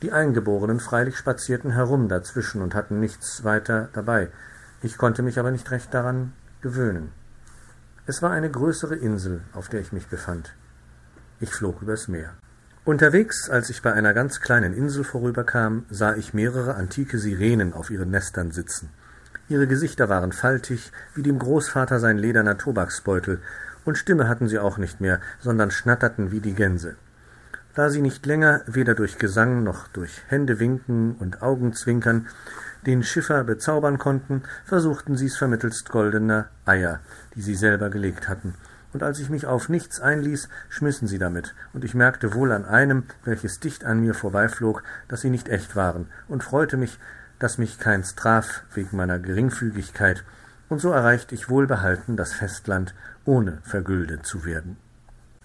Die 0.01 0.12
Eingeborenen 0.12 0.81
freilich 0.81 1.18
spazierten 1.18 1.73
herum 1.73 2.09
dazwischen 2.09 2.62
und 2.62 2.75
hatten 2.75 3.01
nichts 3.01 3.44
weiter 3.44 3.90
dabei. 3.92 4.31
Ich 4.81 4.97
konnte 4.97 5.23
mich 5.23 5.38
aber 5.38 5.51
nicht 5.51 5.70
recht 5.70 5.92
daran 5.92 6.33
gewöhnen. 6.62 7.12
Es 8.07 8.23
war 8.23 8.31
eine 8.31 8.51
größere 8.51 8.97
Insel, 8.97 9.42
auf 9.53 9.68
der 9.68 9.81
ich 9.81 9.92
mich 9.92 10.07
befand. 10.07 10.55
Ich 11.38 11.51
flog 11.51 11.83
übers 11.83 12.09
Meer. 12.09 12.33
Unterwegs, 12.87 13.49
als 13.49 13.70
ich 13.70 13.81
bei 13.81 13.94
einer 13.94 14.12
ganz 14.12 14.42
kleinen 14.42 14.75
Insel 14.75 15.05
vorüberkam, 15.05 15.87
sah 15.88 16.16
ich 16.16 16.35
mehrere 16.35 16.75
antike 16.75 17.16
Sirenen 17.18 17.73
auf 17.73 17.88
ihren 17.88 18.11
Nestern 18.11 18.51
sitzen. 18.51 18.90
Ihre 19.49 19.66
Gesichter 19.66 20.11
waren 20.11 20.33
faltig, 20.33 20.92
wie 21.14 21.23
dem 21.23 21.38
Großvater 21.38 21.99
sein 21.99 22.18
lederner 22.18 22.59
Tobaksbeutel, 22.59 23.40
und 23.87 23.97
Stimme 23.97 24.29
hatten 24.29 24.49
sie 24.49 24.59
auch 24.59 24.77
nicht 24.77 25.01
mehr, 25.01 25.20
sondern 25.40 25.70
schnatterten 25.70 26.31
wie 26.31 26.40
die 26.40 26.53
Gänse. 26.53 26.97
Da 27.75 27.88
sie 27.88 28.03
nicht 28.03 28.27
länger, 28.27 28.61
weder 28.66 28.94
durch 28.94 29.16
Gesang 29.16 29.62
noch 29.62 29.88
durch 29.88 30.20
Händewinken 30.29 31.14
und 31.14 31.40
Augenzwinkern, 31.40 32.27
den 32.85 33.03
Schiffer 33.03 33.44
bezaubern 33.44 33.97
konnten, 33.97 34.42
versuchten 34.66 35.16
sie's 35.16 35.38
vermittelst 35.38 35.88
goldener 35.88 36.49
Eier, 36.66 37.01
die 37.35 37.40
sie 37.40 37.55
selber 37.55 37.88
gelegt 37.88 38.29
hatten, 38.29 38.55
und 38.94 39.02
als 39.02 39.18
ich 39.18 39.28
mich 39.28 39.46
auf 39.46 39.68
nichts 39.68 40.00
einließ, 40.00 40.48
schmissen 40.70 41.09
sie 41.09 41.18
damit, 41.18 41.54
und 41.74 41.85
ich 41.85 41.94
merkte 41.94 42.33
wohl 42.33 42.52
an 42.52 42.64
einem, 42.64 43.02
welches 43.24 43.59
dicht 43.59 43.85
an 43.85 44.00
mir 44.00 44.14
vorbeiflog, 44.14 44.85
dass 45.09 45.20
sie 45.20 45.30
nicht 45.30 45.48
echt 45.48 45.76
waren, 45.76 46.07
und 46.28 46.44
freute 46.44 46.76
mich, 46.76 46.98
dass 47.40 47.59
mich 47.59 47.80
keins 47.80 48.14
traf 48.14 48.62
wegen 48.72 48.96
meiner 48.96 49.18
Geringfügigkeit, 49.18 50.24
und 50.68 50.80
so 50.80 50.92
erreichte 50.92 51.35
ich 51.35 51.50
wohlbehalten 51.50 52.16
das 52.16 52.33
Festland, 52.33 52.94
ohne 53.24 53.59
vergüldet 53.64 54.24
zu 54.24 54.44
werden. 54.44 54.76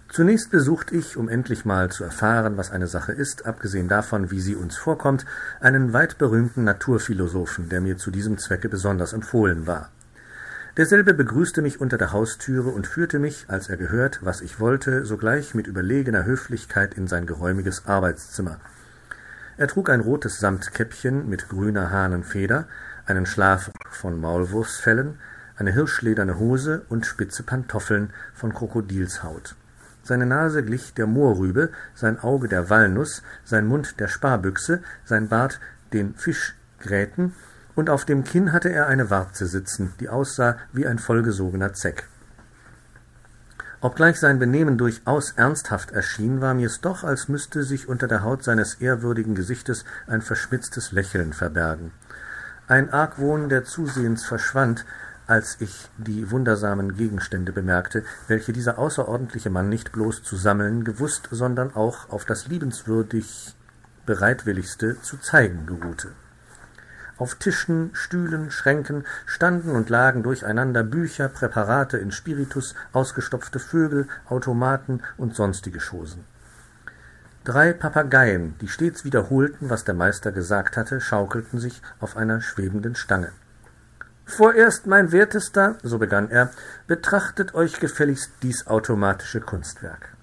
Zunächst 0.10 0.52
besucht 0.52 0.92
ich, 0.92 1.18
um 1.18 1.28
endlich 1.28 1.66
mal 1.66 1.92
zu 1.92 2.04
erfahren, 2.04 2.56
was 2.56 2.72
eine 2.72 2.88
Sache 2.88 3.12
ist, 3.12 3.46
abgesehen 3.48 3.88
davon, 3.88 4.32
wie 4.32 4.42
sie 4.42 4.56
uns 4.56 4.78
vorkommt, 4.78 5.26
einen 5.60 5.92
weit 5.94 6.20
berühmten 6.20 6.64
Naturphilosophen, 6.64 7.70
der 7.70 7.82
mir 7.82 7.98
zu 7.98 8.12
diesem 8.12 8.38
Zwecke 8.38 8.70
besonders 8.70 9.14
empfohlen 9.14 9.66
war. 9.66 9.90
Derselbe 10.78 11.14
begrüßte 11.14 11.62
mich 11.62 11.82
unter 11.82 11.98
der 11.98 12.12
Haustüre 12.12 12.70
und 12.70 12.88
führte 12.88 13.20
mich, 13.20 13.46
als 13.48 13.70
er 13.70 13.78
gehört, 13.78 14.20
was 14.24 14.42
ich 14.42 14.60
wollte, 14.60 15.06
sogleich 15.06 15.56
mit 15.56 15.68
überlegener 15.68 16.26
Höflichkeit 16.26 16.94
in 16.94 17.08
sein 17.08 17.26
geräumiges 17.26 17.88
Arbeitszimmer. 17.88 18.60
Er 19.58 19.68
trug 19.68 19.90
ein 19.90 20.00
rotes 20.00 20.40
Samtkäppchen 20.40 21.28
mit 21.28 21.50
grüner 21.50 21.90
Hahnenfeder, 21.92 22.68
einen 23.06 23.26
Schlaf 23.26 23.72
von 23.90 24.22
Maulwurfsfellen, 24.22 25.20
eine 25.58 25.74
hirschlederne 25.74 26.40
Hose 26.40 26.84
und 26.88 27.06
spitze 27.06 27.44
Pantoffeln 27.44 28.12
von 28.34 28.54
Krokodilshaut. 28.54 29.56
Seine 30.04 30.26
Nase 30.26 30.64
glich 30.64 30.94
der 30.94 31.08
Mohrrübe, 31.08 31.72
sein 31.94 32.20
Auge 32.20 32.48
der 32.48 32.70
Walnuss, 32.70 33.22
sein 33.44 33.66
Mund 33.66 34.00
der 34.00 34.08
Sparbüchse, 34.08 34.82
sein 35.04 35.28
Bart 35.28 35.60
den 35.92 36.16
Fischgräten 36.16 37.34
und 37.80 37.90
auf 37.90 38.04
dem 38.04 38.26
Kinn 38.26 38.52
hatte 38.52 38.70
er 38.70 38.88
eine 38.88 39.10
Warze 39.10 39.46
sitzen, 39.48 39.94
die 40.02 40.10
aussah 40.10 40.58
wie 40.74 40.86
ein 40.86 41.00
vollgesogener 41.00 41.74
Zeck. 41.74 42.10
Obgleich 43.80 44.20
sein 44.20 44.38
Benehmen 44.38 44.78
durchaus 44.78 45.32
ernsthaft 45.32 45.92
erschien, 45.92 46.42
war 46.42 46.54
mir's 46.54 46.82
doch, 46.82 47.06
als 47.06 47.30
müsste 47.30 47.64
sich 47.64 47.88
unter 47.88 48.10
der 48.10 48.22
Haut 48.22 48.44
seines 48.44 48.74
ehrwürdigen 48.76 49.34
Gesichtes 49.34 49.86
ein 50.08 50.22
verschmitztes 50.22 50.92
Lächeln 50.92 51.32
verbergen. 51.32 51.94
Ein 52.68 52.92
Argwohn, 52.92 53.48
der 53.48 53.64
zusehends 53.64 54.26
verschwand, 54.26 54.84
als 55.26 55.56
ich 55.62 55.90
die 55.98 56.32
wundersamen 56.32 56.98
Gegenstände 56.98 57.54
bemerkte, 57.54 58.04
welche 58.28 58.52
dieser 58.52 58.78
außerordentliche 58.78 59.50
Mann 59.50 59.70
nicht 59.70 59.94
bloß 59.94 60.22
zu 60.24 60.36
sammeln 60.36 60.84
gewusst, 60.84 61.30
sondern 61.32 61.74
auch 61.74 62.10
auf 62.10 62.26
das 62.26 62.48
liebenswürdig 62.48 63.56
bereitwilligste 64.06 65.02
zu 65.02 65.16
zeigen 65.16 65.66
geruhte. 65.66 66.10
Auf 67.20 67.36
Tischen, 67.36 67.90
Stühlen, 67.92 68.50
Schränken 68.50 69.04
standen 69.26 69.76
und 69.76 69.90
lagen 69.90 70.24
durcheinander 70.24 70.84
Bücher, 70.84 71.28
Präparate 71.28 71.98
in 71.98 72.12
Spiritus, 72.12 72.76
ausgestopfte 72.94 73.60
Vögel, 73.60 74.08
Automaten 74.30 75.02
und 75.18 75.36
sonstige 75.36 75.80
Chosen. 75.80 76.24
Drei 77.44 77.74
Papageien, 77.74 78.56
die 78.62 78.70
stets 78.70 79.04
wiederholten, 79.04 79.70
was 79.70 79.84
der 79.84 79.96
Meister 79.96 80.32
gesagt 80.32 80.78
hatte, 80.78 81.02
schaukelten 81.02 81.60
sich 81.60 81.82
auf 82.00 82.16
einer 82.16 82.40
schwebenden 82.40 82.96
Stange. 82.96 83.34
Vorerst, 84.26 84.88
mein 84.88 85.12
Wertester, 85.12 85.76
so 85.84 85.98
begann 85.98 86.30
er, 86.30 86.52
betrachtet 86.88 87.54
euch 87.54 87.82
gefälligst 87.82 88.32
dies 88.44 88.68
automatische 88.68 89.42
Kunstwerk. 89.42 90.16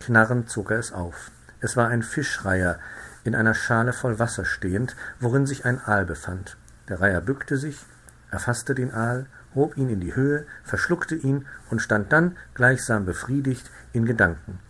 Knarrend 0.00 0.48
zog 0.48 0.70
er 0.70 0.78
es 0.78 0.92
auf. 0.92 1.30
Es 1.60 1.76
war 1.76 1.88
ein 1.88 2.02
Fischreiher, 2.02 2.78
in 3.24 3.34
einer 3.34 3.54
Schale 3.54 3.92
voll 3.92 4.18
Wasser 4.18 4.44
stehend, 4.44 4.96
worin 5.20 5.46
sich 5.46 5.64
ein 5.64 5.80
Aal 5.80 6.04
befand. 6.04 6.56
Der 6.88 7.00
Reiher 7.00 7.20
bückte 7.20 7.56
sich, 7.56 7.84
erfasste 8.30 8.74
den 8.74 8.92
Aal, 8.92 9.26
hob 9.54 9.76
ihn 9.76 9.88
in 9.88 10.00
die 10.00 10.14
Höhe, 10.14 10.46
verschluckte 10.64 11.14
ihn 11.14 11.46
und 11.70 11.80
stand 11.80 12.12
dann, 12.12 12.36
gleichsam 12.54 13.04
befriedigt, 13.04 13.70
in 13.92 14.04
Gedanken. 14.04 14.60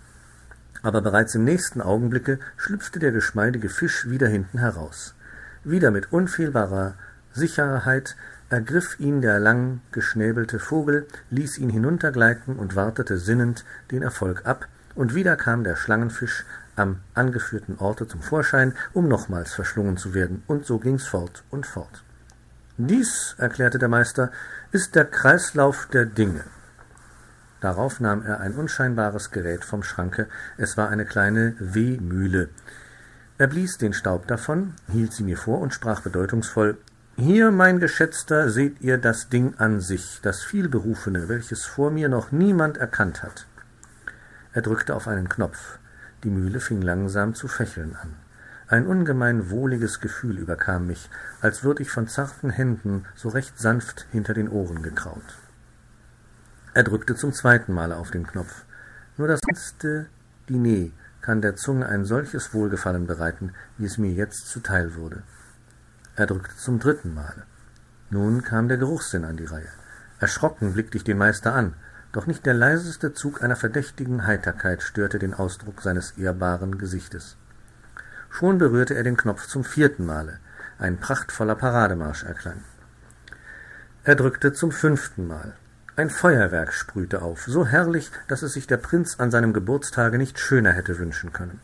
Aber 0.83 1.03
bereits 1.03 1.35
im 1.35 1.45
nächsten 1.45 1.83
Augenblicke 1.83 2.39
schlüpfte 2.57 2.99
der 2.99 3.13
geschmeidige 3.13 3.69
Fisch 3.69 4.09
wieder 4.09 4.29
hinten 4.29 4.59
heraus. 4.59 5.15
Wieder 5.65 5.91
mit 5.91 6.13
unfehlbarer 6.13 6.95
Sicherheit 7.33 8.17
ergriff 8.49 8.99
ihn 8.99 9.21
der 9.21 9.39
lang 9.39 9.81
geschnäbelte 9.93 10.59
Vogel, 10.59 11.07
ließ 11.31 11.59
ihn 11.59 11.71
hinuntergleiten 11.71 12.57
und 12.57 12.77
wartete 12.77 13.19
sinnend 13.19 13.65
den 13.91 14.03
Erfolg 14.03 14.47
ab, 14.47 14.67
und 14.95 15.15
wieder 15.15 15.37
kam 15.37 15.63
der 15.63 15.77
Schlangenfisch 15.77 16.45
am 16.79 17.01
angeführten 17.15 17.79
Orte 17.79 18.07
zum 18.07 18.23
Vorschein, 18.23 18.75
um 18.93 19.09
nochmals 19.09 19.53
verschlungen 19.53 19.97
zu 19.97 20.15
werden, 20.15 20.43
und 20.47 20.67
so 20.67 20.79
ging's 20.79 21.07
fort 21.07 21.45
und 21.51 21.67
fort. 21.67 22.05
Dies, 22.77 23.35
erklärte 23.39 23.79
der 23.79 23.89
Meister, 23.89 24.31
ist 24.71 24.95
der 24.95 25.05
Kreislauf 25.05 25.89
der 25.93 26.07
Dinge. 26.07 26.45
Darauf 27.61 27.99
nahm 27.99 28.23
er 28.23 28.41
ein 28.41 28.55
unscheinbares 28.55 29.33
Gerät 29.33 29.65
vom 29.65 29.83
Schranke, 29.83 30.29
es 30.57 30.77
war 30.77 30.89
eine 30.89 31.05
kleine 31.05 31.57
Wehmühle. 31.59 32.51
Er 33.37 33.49
blies 33.49 33.79
den 33.79 33.93
Staub 33.93 34.27
davon, 34.29 34.75
hielt 34.93 35.13
sie 35.13 35.25
mir 35.25 35.37
vor 35.37 35.61
und 35.61 35.75
sprach 35.75 36.03
bedeutungsvoll 36.03 36.79
Hier, 37.17 37.51
mein 37.51 37.81
Geschätzter, 37.81 38.49
seht 38.49 38.81
ihr 38.81 38.99
das 38.99 39.29
Ding 39.29 39.55
an 39.59 39.81
sich, 39.81 40.21
das 40.23 40.45
Vielberufene, 40.45 41.29
welches 41.29 41.65
vor 41.65 41.91
mir 41.91 42.09
noch 42.09 42.31
niemand 42.31 42.79
erkannt 42.79 43.25
hat. 43.25 43.47
Er 44.53 44.63
drückte 44.63 44.95
auf 44.95 45.09
einen 45.09 45.29
Knopf. 45.29 45.79
Die 46.25 46.31
Mühle 46.31 46.61
fing 46.61 46.83
langsam 46.83 47.35
zu 47.35 47.47
fächeln 47.47 47.95
an. 47.95 48.15
Ein 48.67 48.87
ungemein 48.87 49.51
wohliges 49.51 50.01
Gefühl 50.01 50.39
überkam 50.39 50.87
mich, 50.87 51.09
als 51.41 51.63
würd 51.63 51.81
ich 51.81 51.91
von 51.91 52.09
zarten 52.09 52.51
Händen 52.51 53.07
so 53.15 53.29
recht 53.29 53.59
sanft 53.59 54.07
hinter 54.11 54.35
den 54.35 54.49
Ohren 54.49 54.83
gekraut. 54.83 55.39
Er 56.75 56.83
drückte 56.83 57.15
zum 57.15 57.33
zweiten 57.33 57.73
Male 57.73 57.97
auf 57.97 58.11
den 58.11 58.27
Knopf. 58.27 58.65
Nur 59.17 59.27
das 59.27 59.41
letzte 59.49 60.07
Diner 60.49 60.91
kann 61.23 61.41
der 61.41 61.57
Zunge 61.57 61.87
ein 61.87 62.05
solches 62.05 62.53
Wohlgefallen 62.53 63.07
bereiten, 63.07 63.53
wie 63.79 63.87
es 63.87 63.97
mir 63.97 64.13
jetzt 64.13 64.49
zuteil 64.49 64.97
wurde. 64.97 65.23
Er 66.17 66.27
drückte 66.27 66.57
zum 66.57 66.79
dritten 66.79 67.15
Male. 67.15 67.45
Nun 68.11 68.43
kam 68.43 68.69
der 68.69 68.77
Geruchssinn 68.77 69.25
an 69.25 69.37
die 69.37 69.45
Reihe. 69.45 69.69
Erschrocken 70.21 70.73
blickte 70.73 70.97
ich 70.99 71.05
den 71.05 71.19
Meister 71.19 71.55
an, 71.55 71.75
doch 72.13 72.27
nicht 72.27 72.47
der 72.47 72.55
leiseste 72.55 73.13
Zug 73.13 73.43
einer 73.43 73.57
verdächtigen 73.57 74.27
Heiterkeit 74.27 74.83
störte 74.83 75.19
den 75.19 75.35
Ausdruck 75.35 75.83
seines 75.83 76.13
ehrbaren 76.13 76.79
Gesichtes. 76.79 77.37
Schon 78.31 78.59
berührte 78.59 78.95
er 78.95 79.03
den 79.03 79.17
Knopf 79.17 79.47
zum 79.47 79.65
vierten 79.65 80.07
Male. 80.07 80.39
Ein 80.79 80.99
prachtvoller 80.99 81.55
Parademarsch 81.55 82.25
erklang. 82.25 82.63
Er 84.05 84.15
drückte 84.15 84.53
zum 84.53 84.73
fünften 84.73 85.27
Mal. 85.27 85.55
Ein 85.97 86.11
Feuerwerk 86.11 86.73
sprühte 86.73 87.23
auf, 87.23 87.45
so 87.47 87.67
herrlich, 87.67 88.11
dass 88.29 88.43
es 88.43 88.53
sich 88.53 88.67
der 88.67 88.77
Prinz 88.77 89.19
an 89.19 89.31
seinem 89.31 89.53
Geburtstage 89.53 90.17
nicht 90.17 90.39
schöner 90.39 90.73
hätte 90.73 90.99
wünschen 90.99 91.33
können. 91.33 91.61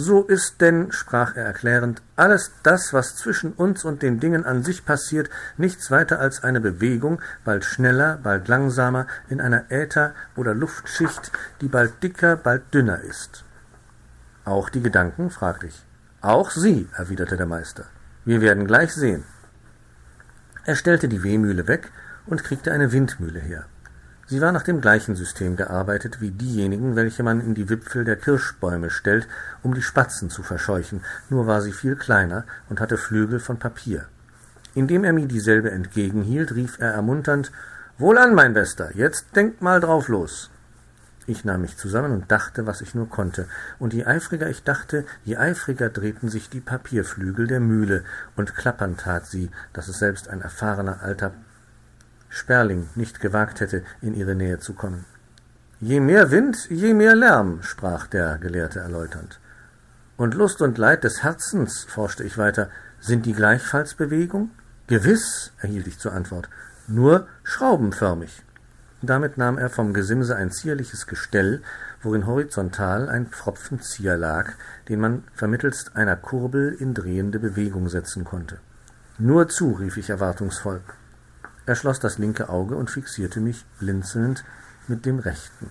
So 0.00 0.22
ist 0.22 0.60
denn, 0.60 0.92
sprach 0.92 1.34
er 1.34 1.44
erklärend, 1.44 2.02
alles 2.14 2.52
das, 2.62 2.92
was 2.92 3.16
zwischen 3.16 3.52
uns 3.52 3.84
und 3.84 4.00
den 4.00 4.20
Dingen 4.20 4.44
an 4.44 4.62
sich 4.62 4.84
passiert, 4.84 5.28
nichts 5.56 5.90
weiter 5.90 6.20
als 6.20 6.44
eine 6.44 6.60
Bewegung, 6.60 7.20
bald 7.44 7.64
schneller, 7.64 8.16
bald 8.22 8.46
langsamer, 8.46 9.08
in 9.28 9.40
einer 9.40 9.72
Äther- 9.72 10.14
oder 10.36 10.54
Luftschicht, 10.54 11.32
die 11.60 11.66
bald 11.66 12.00
dicker, 12.00 12.36
bald 12.36 12.72
dünner 12.72 13.00
ist. 13.00 13.42
Auch 14.44 14.68
die 14.68 14.82
Gedanken? 14.82 15.30
fragte 15.30 15.66
ich. 15.66 15.84
Auch 16.20 16.52
sie, 16.52 16.88
erwiderte 16.94 17.36
der 17.36 17.46
Meister. 17.46 17.86
Wir 18.24 18.40
werden 18.40 18.68
gleich 18.68 18.94
sehen. 18.94 19.24
Er 20.64 20.76
stellte 20.76 21.08
die 21.08 21.24
Wehmühle 21.24 21.66
weg 21.66 21.90
und 22.26 22.44
kriegte 22.44 22.70
eine 22.70 22.92
Windmühle 22.92 23.40
her. 23.40 23.64
Sie 24.30 24.42
war 24.42 24.52
nach 24.52 24.62
dem 24.62 24.82
gleichen 24.82 25.16
System 25.16 25.56
gearbeitet 25.56 26.20
wie 26.20 26.30
diejenigen, 26.30 26.96
welche 26.96 27.22
man 27.22 27.40
in 27.40 27.54
die 27.54 27.70
Wipfel 27.70 28.04
der 28.04 28.16
Kirschbäume 28.16 28.90
stellt, 28.90 29.26
um 29.62 29.72
die 29.72 29.80
Spatzen 29.80 30.28
zu 30.28 30.42
verscheuchen, 30.42 31.00
nur 31.30 31.46
war 31.46 31.62
sie 31.62 31.72
viel 31.72 31.96
kleiner 31.96 32.44
und 32.68 32.78
hatte 32.78 32.98
Flügel 32.98 33.40
von 33.40 33.58
Papier. 33.58 34.04
Indem 34.74 35.04
er 35.04 35.14
mir 35.14 35.26
dieselbe 35.26 35.70
entgegenhielt, 35.70 36.54
rief 36.54 36.78
er 36.78 36.92
ermunternd 36.92 37.52
Wohlan, 37.96 38.34
mein 38.34 38.52
Bester, 38.52 38.94
jetzt 38.94 39.34
denkt 39.34 39.62
mal 39.62 39.80
drauf 39.80 40.08
los. 40.08 40.50
Ich 41.26 41.46
nahm 41.46 41.62
mich 41.62 41.78
zusammen 41.78 42.12
und 42.12 42.30
dachte, 42.30 42.66
was 42.66 42.82
ich 42.82 42.94
nur 42.94 43.08
konnte, 43.08 43.48
und 43.78 43.94
je 43.94 44.04
eifriger 44.04 44.50
ich 44.50 44.62
dachte, 44.62 45.06
je 45.24 45.36
eifriger 45.36 45.88
drehten 45.88 46.28
sich 46.28 46.50
die 46.50 46.60
Papierflügel 46.60 47.46
der 47.46 47.60
Mühle, 47.60 48.04
und 48.36 48.54
klappern 48.54 48.98
tat 48.98 49.24
sie, 49.24 49.50
dass 49.72 49.88
es 49.88 49.98
selbst 49.98 50.28
ein 50.28 50.42
erfahrener 50.42 51.02
alter 51.02 51.32
Sperling 52.28 52.88
nicht 52.94 53.20
gewagt 53.20 53.60
hätte, 53.60 53.82
in 54.00 54.14
ihre 54.14 54.34
Nähe 54.34 54.58
zu 54.58 54.74
kommen. 54.74 55.04
Je 55.80 56.00
mehr 56.00 56.30
Wind, 56.30 56.68
je 56.70 56.92
mehr 56.94 57.14
Lärm, 57.14 57.62
sprach 57.62 58.06
der 58.06 58.38
Gelehrte 58.38 58.80
erläuternd. 58.80 59.38
Und 60.16 60.34
Lust 60.34 60.60
und 60.60 60.78
Leid 60.78 61.04
des 61.04 61.22
Herzens, 61.22 61.84
forschte 61.84 62.24
ich 62.24 62.36
weiter, 62.36 62.68
sind 63.00 63.26
die 63.26 63.32
gleichfalls 63.32 63.94
Bewegung? 63.94 64.50
Gewiss, 64.88 65.52
erhielt 65.60 65.86
ich 65.86 65.98
zur 65.98 66.12
Antwort, 66.12 66.48
nur 66.88 67.28
schraubenförmig. 67.44 68.42
Damit 69.00 69.38
nahm 69.38 69.58
er 69.58 69.70
vom 69.70 69.94
Gesimse 69.94 70.34
ein 70.34 70.50
zierliches 70.50 71.06
Gestell, 71.06 71.62
worin 72.02 72.26
horizontal 72.26 73.08
ein 73.08 73.26
Pfropfen 73.26 73.80
Zier 73.80 74.16
lag, 74.16 74.54
den 74.88 74.98
man 74.98 75.22
vermittelst 75.34 75.94
einer 75.94 76.16
Kurbel 76.16 76.72
in 76.72 76.94
drehende 76.94 77.38
Bewegung 77.38 77.88
setzen 77.88 78.24
konnte. 78.24 78.58
Nur 79.18 79.48
zu, 79.48 79.72
rief 79.72 79.96
ich 79.96 80.10
erwartungsvoll. 80.10 80.80
Er 81.68 81.74
schloss 81.74 82.00
das 82.00 82.16
linke 82.16 82.48
Auge 82.48 82.76
und 82.76 82.90
fixierte 82.90 83.40
mich 83.40 83.66
blinzelnd 83.78 84.42
mit 84.86 85.04
dem 85.04 85.18
rechten. 85.18 85.70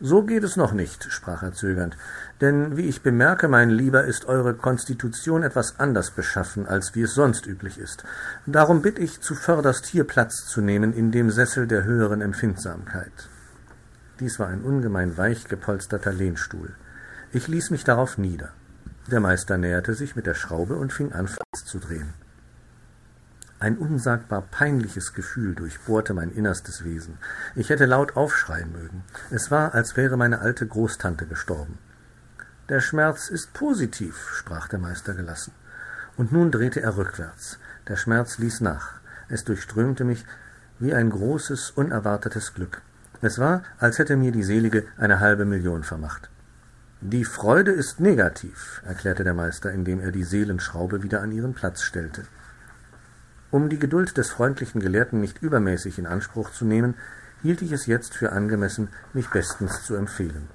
So 0.00 0.24
geht 0.24 0.42
es 0.42 0.56
noch 0.56 0.72
nicht, 0.72 1.12
sprach 1.12 1.44
er 1.44 1.52
zögernd, 1.52 1.96
denn 2.40 2.76
wie 2.76 2.88
ich 2.88 3.02
bemerke, 3.02 3.46
mein 3.46 3.70
Lieber, 3.70 4.02
ist 4.02 4.24
eure 4.24 4.52
Konstitution 4.52 5.44
etwas 5.44 5.78
anders 5.78 6.10
beschaffen, 6.10 6.66
als 6.66 6.96
wie 6.96 7.02
es 7.02 7.14
sonst 7.14 7.46
üblich 7.46 7.78
ist. 7.78 8.02
Darum 8.46 8.82
bitt 8.82 8.98
ich 8.98 9.20
zuvörderst 9.20 9.86
hier 9.86 10.02
Platz 10.02 10.44
zu 10.48 10.60
nehmen 10.60 10.92
in 10.92 11.12
dem 11.12 11.30
Sessel 11.30 11.68
der 11.68 11.84
höheren 11.84 12.20
Empfindsamkeit. 12.20 13.28
Dies 14.18 14.40
war 14.40 14.48
ein 14.48 14.62
ungemein 14.62 15.16
weich 15.18 15.44
gepolsterter 15.44 16.12
Lehnstuhl. 16.12 16.74
Ich 17.30 17.46
ließ 17.46 17.70
mich 17.70 17.84
darauf 17.84 18.18
nieder. 18.18 18.48
Der 19.08 19.20
Meister 19.20 19.56
näherte 19.56 19.94
sich 19.94 20.16
mit 20.16 20.26
der 20.26 20.34
Schraube 20.34 20.74
und 20.74 20.92
fing 20.92 21.12
an, 21.12 21.28
zu 21.64 21.78
drehen. 21.78 22.12
Ein 23.62 23.78
unsagbar 23.78 24.42
peinliches 24.50 25.14
Gefühl 25.14 25.54
durchbohrte 25.54 26.14
mein 26.14 26.32
innerstes 26.32 26.82
Wesen. 26.82 27.18
Ich 27.54 27.70
hätte 27.70 27.86
laut 27.86 28.16
aufschreien 28.16 28.72
mögen. 28.72 29.04
Es 29.30 29.52
war, 29.52 29.72
als 29.72 29.96
wäre 29.96 30.16
meine 30.16 30.40
alte 30.40 30.66
Großtante 30.66 31.26
gestorben. 31.26 31.78
Der 32.68 32.80
Schmerz 32.80 33.28
ist 33.28 33.52
positiv, 33.52 34.30
sprach 34.34 34.66
der 34.66 34.80
Meister 34.80 35.14
gelassen. 35.14 35.52
Und 36.16 36.32
nun 36.32 36.50
drehte 36.50 36.82
er 36.82 36.96
rückwärts. 36.96 37.60
Der 37.86 37.94
Schmerz 37.94 38.38
ließ 38.38 38.62
nach. 38.62 38.94
Es 39.28 39.44
durchströmte 39.44 40.02
mich 40.02 40.26
wie 40.80 40.92
ein 40.92 41.10
großes, 41.10 41.70
unerwartetes 41.70 42.54
Glück. 42.54 42.82
Es 43.20 43.38
war, 43.38 43.62
als 43.78 44.00
hätte 44.00 44.16
mir 44.16 44.32
die 44.32 44.42
Selige 44.42 44.86
eine 44.96 45.20
halbe 45.20 45.44
Million 45.44 45.84
vermacht. 45.84 46.30
Die 47.00 47.24
Freude 47.24 47.70
ist 47.70 48.00
negativ, 48.00 48.82
erklärte 48.84 49.22
der 49.22 49.34
Meister, 49.34 49.70
indem 49.70 50.00
er 50.00 50.10
die 50.10 50.24
Seelenschraube 50.24 51.04
wieder 51.04 51.20
an 51.20 51.30
ihren 51.30 51.54
Platz 51.54 51.82
stellte. 51.82 52.24
Um 53.52 53.68
die 53.68 53.78
Geduld 53.78 54.16
des 54.16 54.30
freundlichen 54.30 54.80
Gelehrten 54.80 55.20
nicht 55.20 55.42
übermäßig 55.42 55.98
in 55.98 56.06
Anspruch 56.06 56.52
zu 56.52 56.64
nehmen, 56.64 56.94
hielt 57.42 57.60
ich 57.60 57.70
es 57.70 57.84
jetzt 57.84 58.14
für 58.14 58.32
angemessen, 58.32 58.88
mich 59.12 59.28
bestens 59.28 59.84
zu 59.84 59.94
empfehlen. 59.94 60.48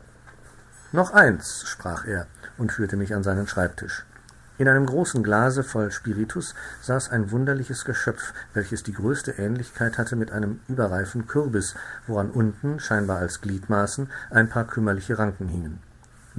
Noch 0.91 1.11
eins, 1.11 1.63
sprach 1.67 2.05
er 2.05 2.25
und 2.57 2.71
führte 2.71 2.97
mich 2.97 3.13
an 3.13 3.21
seinen 3.21 3.47
Schreibtisch. 3.47 4.03
In 4.57 4.67
einem 4.67 4.87
großen 4.87 5.21
Glase 5.21 5.63
voll 5.63 5.91
Spiritus 5.91 6.55
saß 6.81 7.11
ein 7.11 7.29
wunderliches 7.29 7.85
Geschöpf, 7.85 8.33
welches 8.55 8.81
die 8.81 8.93
größte 8.93 9.33
Ähnlichkeit 9.33 9.99
hatte 9.99 10.15
mit 10.15 10.31
einem 10.31 10.61
überreifen 10.67 11.27
Kürbis, 11.27 11.75
woran 12.07 12.31
unten, 12.31 12.79
scheinbar 12.79 13.19
als 13.19 13.41
Gliedmaßen, 13.41 14.09
ein 14.31 14.49
paar 14.49 14.65
kümmerliche 14.65 15.19
Ranken 15.19 15.49
hingen. 15.49 15.86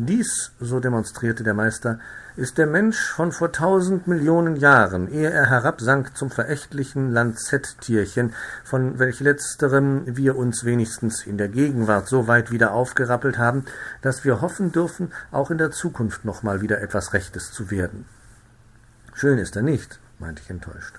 Dies, 0.01 0.53
so 0.61 0.79
demonstrierte 0.79 1.43
der 1.43 1.55
Meister, 1.55 1.99
ist 2.37 2.57
der 2.57 2.69
Mensch 2.69 3.11
von 3.11 3.33
vor 3.33 3.51
tausend 3.51 4.07
Millionen 4.07 4.55
Jahren, 4.55 5.13
ehe 5.13 5.29
er 5.29 5.47
herabsank 5.47 6.17
zum 6.17 6.31
verächtlichen 6.31 7.11
Lanzetttierchen, 7.11 8.33
von 8.63 9.01
welch 9.01 9.19
letzterem 9.19 10.05
wir 10.07 10.37
uns 10.37 10.65
wenigstens 10.65 11.27
in 11.27 11.37
der 11.37 11.49
Gegenwart 11.49 12.07
so 12.07 12.29
weit 12.29 12.53
wieder 12.53 12.75
aufgerappelt 12.75 13.39
haben, 13.39 13.65
dass 14.01 14.25
wir 14.25 14.41
hoffen 14.41 14.71
dürfen, 14.71 15.11
auch 15.33 15.51
in 15.51 15.59
der 15.59 15.73
Zukunft 15.73 16.25
noch 16.25 16.45
mal 16.45 16.61
wieder 16.61 16.81
etwas 16.81 17.13
Rechtes 17.13 17.51
zu 17.51 17.73
werden. 17.73 18.05
Schön 19.15 19.39
ist 19.39 19.57
er 19.57 19.63
nicht, 19.63 19.99
meinte 20.21 20.43
ich 20.45 20.51
enttäuscht. 20.51 20.95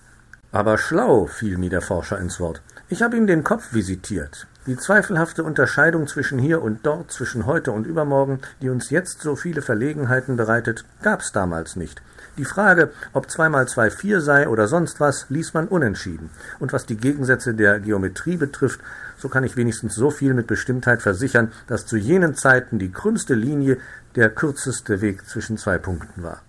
Aber 0.52 0.78
schlau, 0.78 1.26
fiel 1.26 1.58
mir 1.58 1.70
der 1.70 1.82
Forscher 1.82 2.20
ins 2.20 2.42
Wort. 2.42 2.62
Ich 2.92 3.04
habe 3.04 3.16
ihm 3.18 3.28
den 3.28 3.44
Kopf 3.44 3.72
visitiert. 3.72 4.48
Die 4.66 4.76
zweifelhafte 4.76 5.44
Unterscheidung 5.44 6.08
zwischen 6.08 6.40
hier 6.40 6.64
und 6.64 6.84
dort, 6.88 7.12
zwischen 7.12 7.46
heute 7.46 7.72
und 7.72 7.86
übermorgen, 7.86 8.40
die 8.64 8.70
uns 8.70 8.90
jetzt 8.90 9.22
so 9.22 9.36
viele 9.36 9.62
Verlegenheiten 9.62 10.38
bereitet, 10.38 10.86
gab's 11.04 11.32
damals 11.32 11.76
nicht. 11.76 12.02
Die 12.40 12.46
Frage, 12.46 12.92
ob 13.14 13.30
zwei 13.30 13.48
mal 13.48 13.68
zwei 13.68 13.92
vier 13.92 14.22
sei 14.22 14.48
oder 14.48 14.68
sonst 14.68 15.00
was, 15.00 15.28
ließ 15.30 15.54
man 15.54 15.68
unentschieden. 15.68 16.32
Und 16.58 16.74
was 16.74 16.88
die 16.88 16.98
Gegensätze 16.98 17.54
der 17.54 17.80
Geometrie 17.80 18.38
betrifft, 18.38 18.80
so 19.20 19.30
kann 19.30 19.44
ich 19.44 19.56
wenigstens 19.56 19.94
so 19.94 20.10
viel 20.10 20.34
mit 20.34 20.48
Bestimmtheit 20.48 21.04
versichern, 21.04 21.52
dass 21.68 21.86
zu 21.86 21.96
jenen 21.96 22.34
Zeiten 22.34 22.80
die 22.80 22.92
krümmste 22.92 23.36
Linie 23.36 23.78
der 24.16 24.32
kürzeste 24.32 25.00
Weg 25.02 25.28
zwischen 25.28 25.60
zwei 25.60 25.78
Punkten 25.78 26.24
war. 26.24 26.42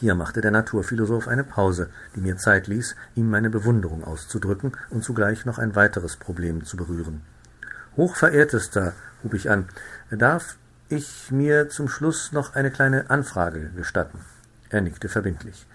Hier 0.00 0.14
machte 0.14 0.40
der 0.40 0.50
Naturphilosoph 0.50 1.28
eine 1.28 1.44
Pause, 1.44 1.90
die 2.16 2.22
mir 2.22 2.38
Zeit 2.38 2.68
ließ, 2.68 2.96
ihm 3.16 3.28
meine 3.28 3.50
Bewunderung 3.50 4.02
auszudrücken 4.02 4.72
und 4.88 5.04
zugleich 5.04 5.44
noch 5.44 5.58
ein 5.58 5.76
weiteres 5.76 6.16
Problem 6.16 6.64
zu 6.64 6.78
berühren. 6.78 7.20
Hochverehrtester, 7.98 8.94
hub 9.22 9.34
ich 9.34 9.50
an, 9.50 9.68
darf 10.10 10.56
ich 10.88 11.30
mir 11.30 11.68
zum 11.68 11.90
Schluss 11.90 12.32
noch 12.32 12.54
eine 12.54 12.70
kleine 12.70 13.10
Anfrage 13.10 13.72
gestatten? 13.76 14.20
Er 14.70 14.80
nickte 14.80 15.10
verbindlich. 15.10 15.66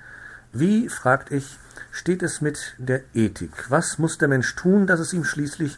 Wie, 0.51 0.89
fragt 0.89 1.31
ich, 1.31 1.59
steht 1.91 2.23
es 2.23 2.41
mit 2.41 2.73
der 2.79 3.01
Ethik? 3.13 3.69
Was 3.69 3.99
muss 3.99 4.17
der 4.17 4.27
Mensch 4.27 4.55
tun, 4.55 4.88
dass 4.88 4.99
es 4.99 5.13
ihm 5.13 5.23
schließlich 5.23 5.77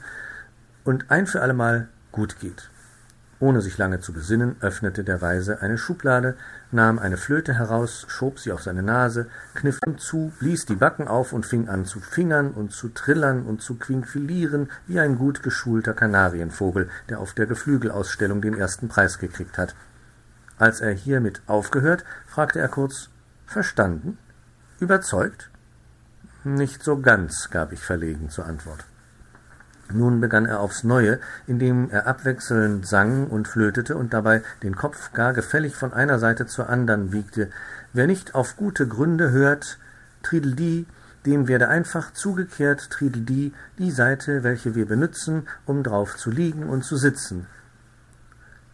und 0.86 1.12
ein 1.12 1.28
für 1.28 1.42
allemal 1.42 1.90
gut 2.14 2.40
geht? 2.40 2.70
Ohne 3.40 3.62
sich 3.62 3.78
lange 3.78 4.00
zu 4.00 4.14
besinnen, 4.14 4.56
öffnete 4.62 5.04
der 5.04 5.22
Weise 5.22 5.62
eine 5.62 5.78
Schublade, 5.78 6.36
nahm 6.72 6.98
eine 6.98 7.18
Flöte 7.18 7.54
heraus, 7.54 8.06
schob 8.10 8.40
sie 8.40 8.52
auf 8.52 8.64
seine 8.64 8.82
Nase, 8.82 9.28
kniff 9.54 9.80
zu, 9.98 10.32
blies 10.40 10.66
die 10.66 10.76
Backen 10.76 11.08
auf 11.08 11.34
und 11.34 11.46
fing 11.46 11.68
an 11.68 11.86
zu 11.86 12.00
fingern 12.00 12.52
und 12.52 12.72
zu 12.72 12.90
trillern 12.90 13.44
und 13.44 13.62
zu 13.62 13.76
quinkfilieren 13.76 14.72
wie 14.88 15.00
ein 15.00 15.20
gut 15.20 15.44
geschulter 15.44 15.94
Kanarienvogel, 15.94 16.90
der 17.10 17.20
auf 17.20 17.34
der 17.34 17.46
Geflügelausstellung 17.46 18.42
den 18.42 18.58
ersten 18.58 18.88
Preis 18.88 19.20
gekriegt 19.20 19.60
hat. 19.60 19.76
Als 20.58 20.82
er 20.82 20.92
hiermit 20.92 21.42
aufgehört, 21.46 22.04
fragte 22.26 22.60
er 22.60 22.70
kurz 22.70 23.10
Verstanden? 23.46 24.18
Überzeugt? 24.80 25.52
Nicht 26.44 26.84
so 26.84 27.00
ganz, 27.00 27.50
gab 27.52 27.72
ich 27.72 27.80
verlegen 27.80 28.30
zur 28.30 28.46
Antwort. 28.46 28.86
Nun 29.94 30.20
begann 30.20 30.46
er 30.46 30.60
aufs 30.60 30.84
Neue, 30.84 31.20
indem 31.46 31.90
er 31.90 32.08
abwechselnd 32.08 32.86
sang 32.86 33.28
und 33.28 33.48
flötete 33.48 33.96
und 33.96 34.14
dabei 34.14 34.44
den 34.64 34.76
Kopf 34.76 35.14
gar 35.14 35.34
gefällig 35.34 35.76
von 35.76 35.94
einer 35.94 36.20
Seite 36.20 36.46
zur 36.46 36.70
andern 36.70 37.14
wiegte. 37.14 37.50
Wer 37.94 38.08
nicht 38.08 38.36
auf 38.36 38.58
gute 38.58 38.88
Gründe 38.88 39.32
hört, 39.32 39.80
Trideldie, 40.24 40.88
dem 41.26 41.48
werde 41.48 41.70
einfach 41.70 42.12
zugekehrt 42.12 42.90
Trideldie 42.90 43.54
die 43.78 43.92
Seite, 43.92 44.44
welche 44.44 44.76
wir 44.76 44.86
benützen, 44.86 45.48
um 45.66 45.84
drauf 45.84 46.18
zu 46.18 46.32
liegen 46.32 46.68
und 46.68 46.84
zu 46.84 46.98
sitzen. 46.98 47.48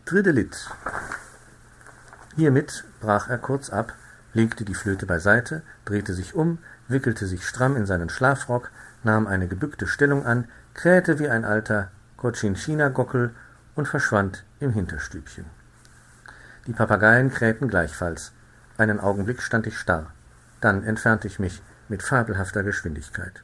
Tridelit. 0.06 0.70
Hiermit 2.36 2.84
brach 3.00 3.30
er 3.30 3.38
kurz 3.38 3.70
ab, 3.70 3.94
legte 4.34 4.66
die 4.66 4.74
Flöte 4.74 5.06
beiseite, 5.06 5.62
drehte 5.86 6.14
sich 6.14 6.34
um, 6.34 6.58
wickelte 6.88 7.28
sich 7.28 7.48
stramm 7.48 7.76
in 7.76 7.86
seinen 7.86 8.10
Schlafrock, 8.10 8.72
nahm 9.04 9.28
eine 9.28 9.48
gebückte 9.48 9.88
Stellung 9.88 10.26
an, 10.26 10.46
krähte 10.74 11.20
wie 11.20 11.30
ein 11.30 11.46
alter 11.46 11.92
Cochinchina-Gockel 12.18 13.32
und 13.76 13.88
verschwand 13.88 14.44
im 14.60 14.72
Hinterstübchen. 14.72 15.46
Die 16.68 16.74
Papageien 16.74 17.32
krähten 17.32 17.68
gleichfalls. 17.68 18.32
Einen 18.78 19.00
Augenblick 19.00 19.42
stand 19.42 19.68
ich 19.68 19.78
starr. 19.78 20.08
Dann 20.62 20.84
entfernte 20.84 21.28
ich 21.28 21.40
mich 21.40 21.62
mit 21.90 22.02
fabelhafter 22.02 22.64
Geschwindigkeit. 22.64 23.44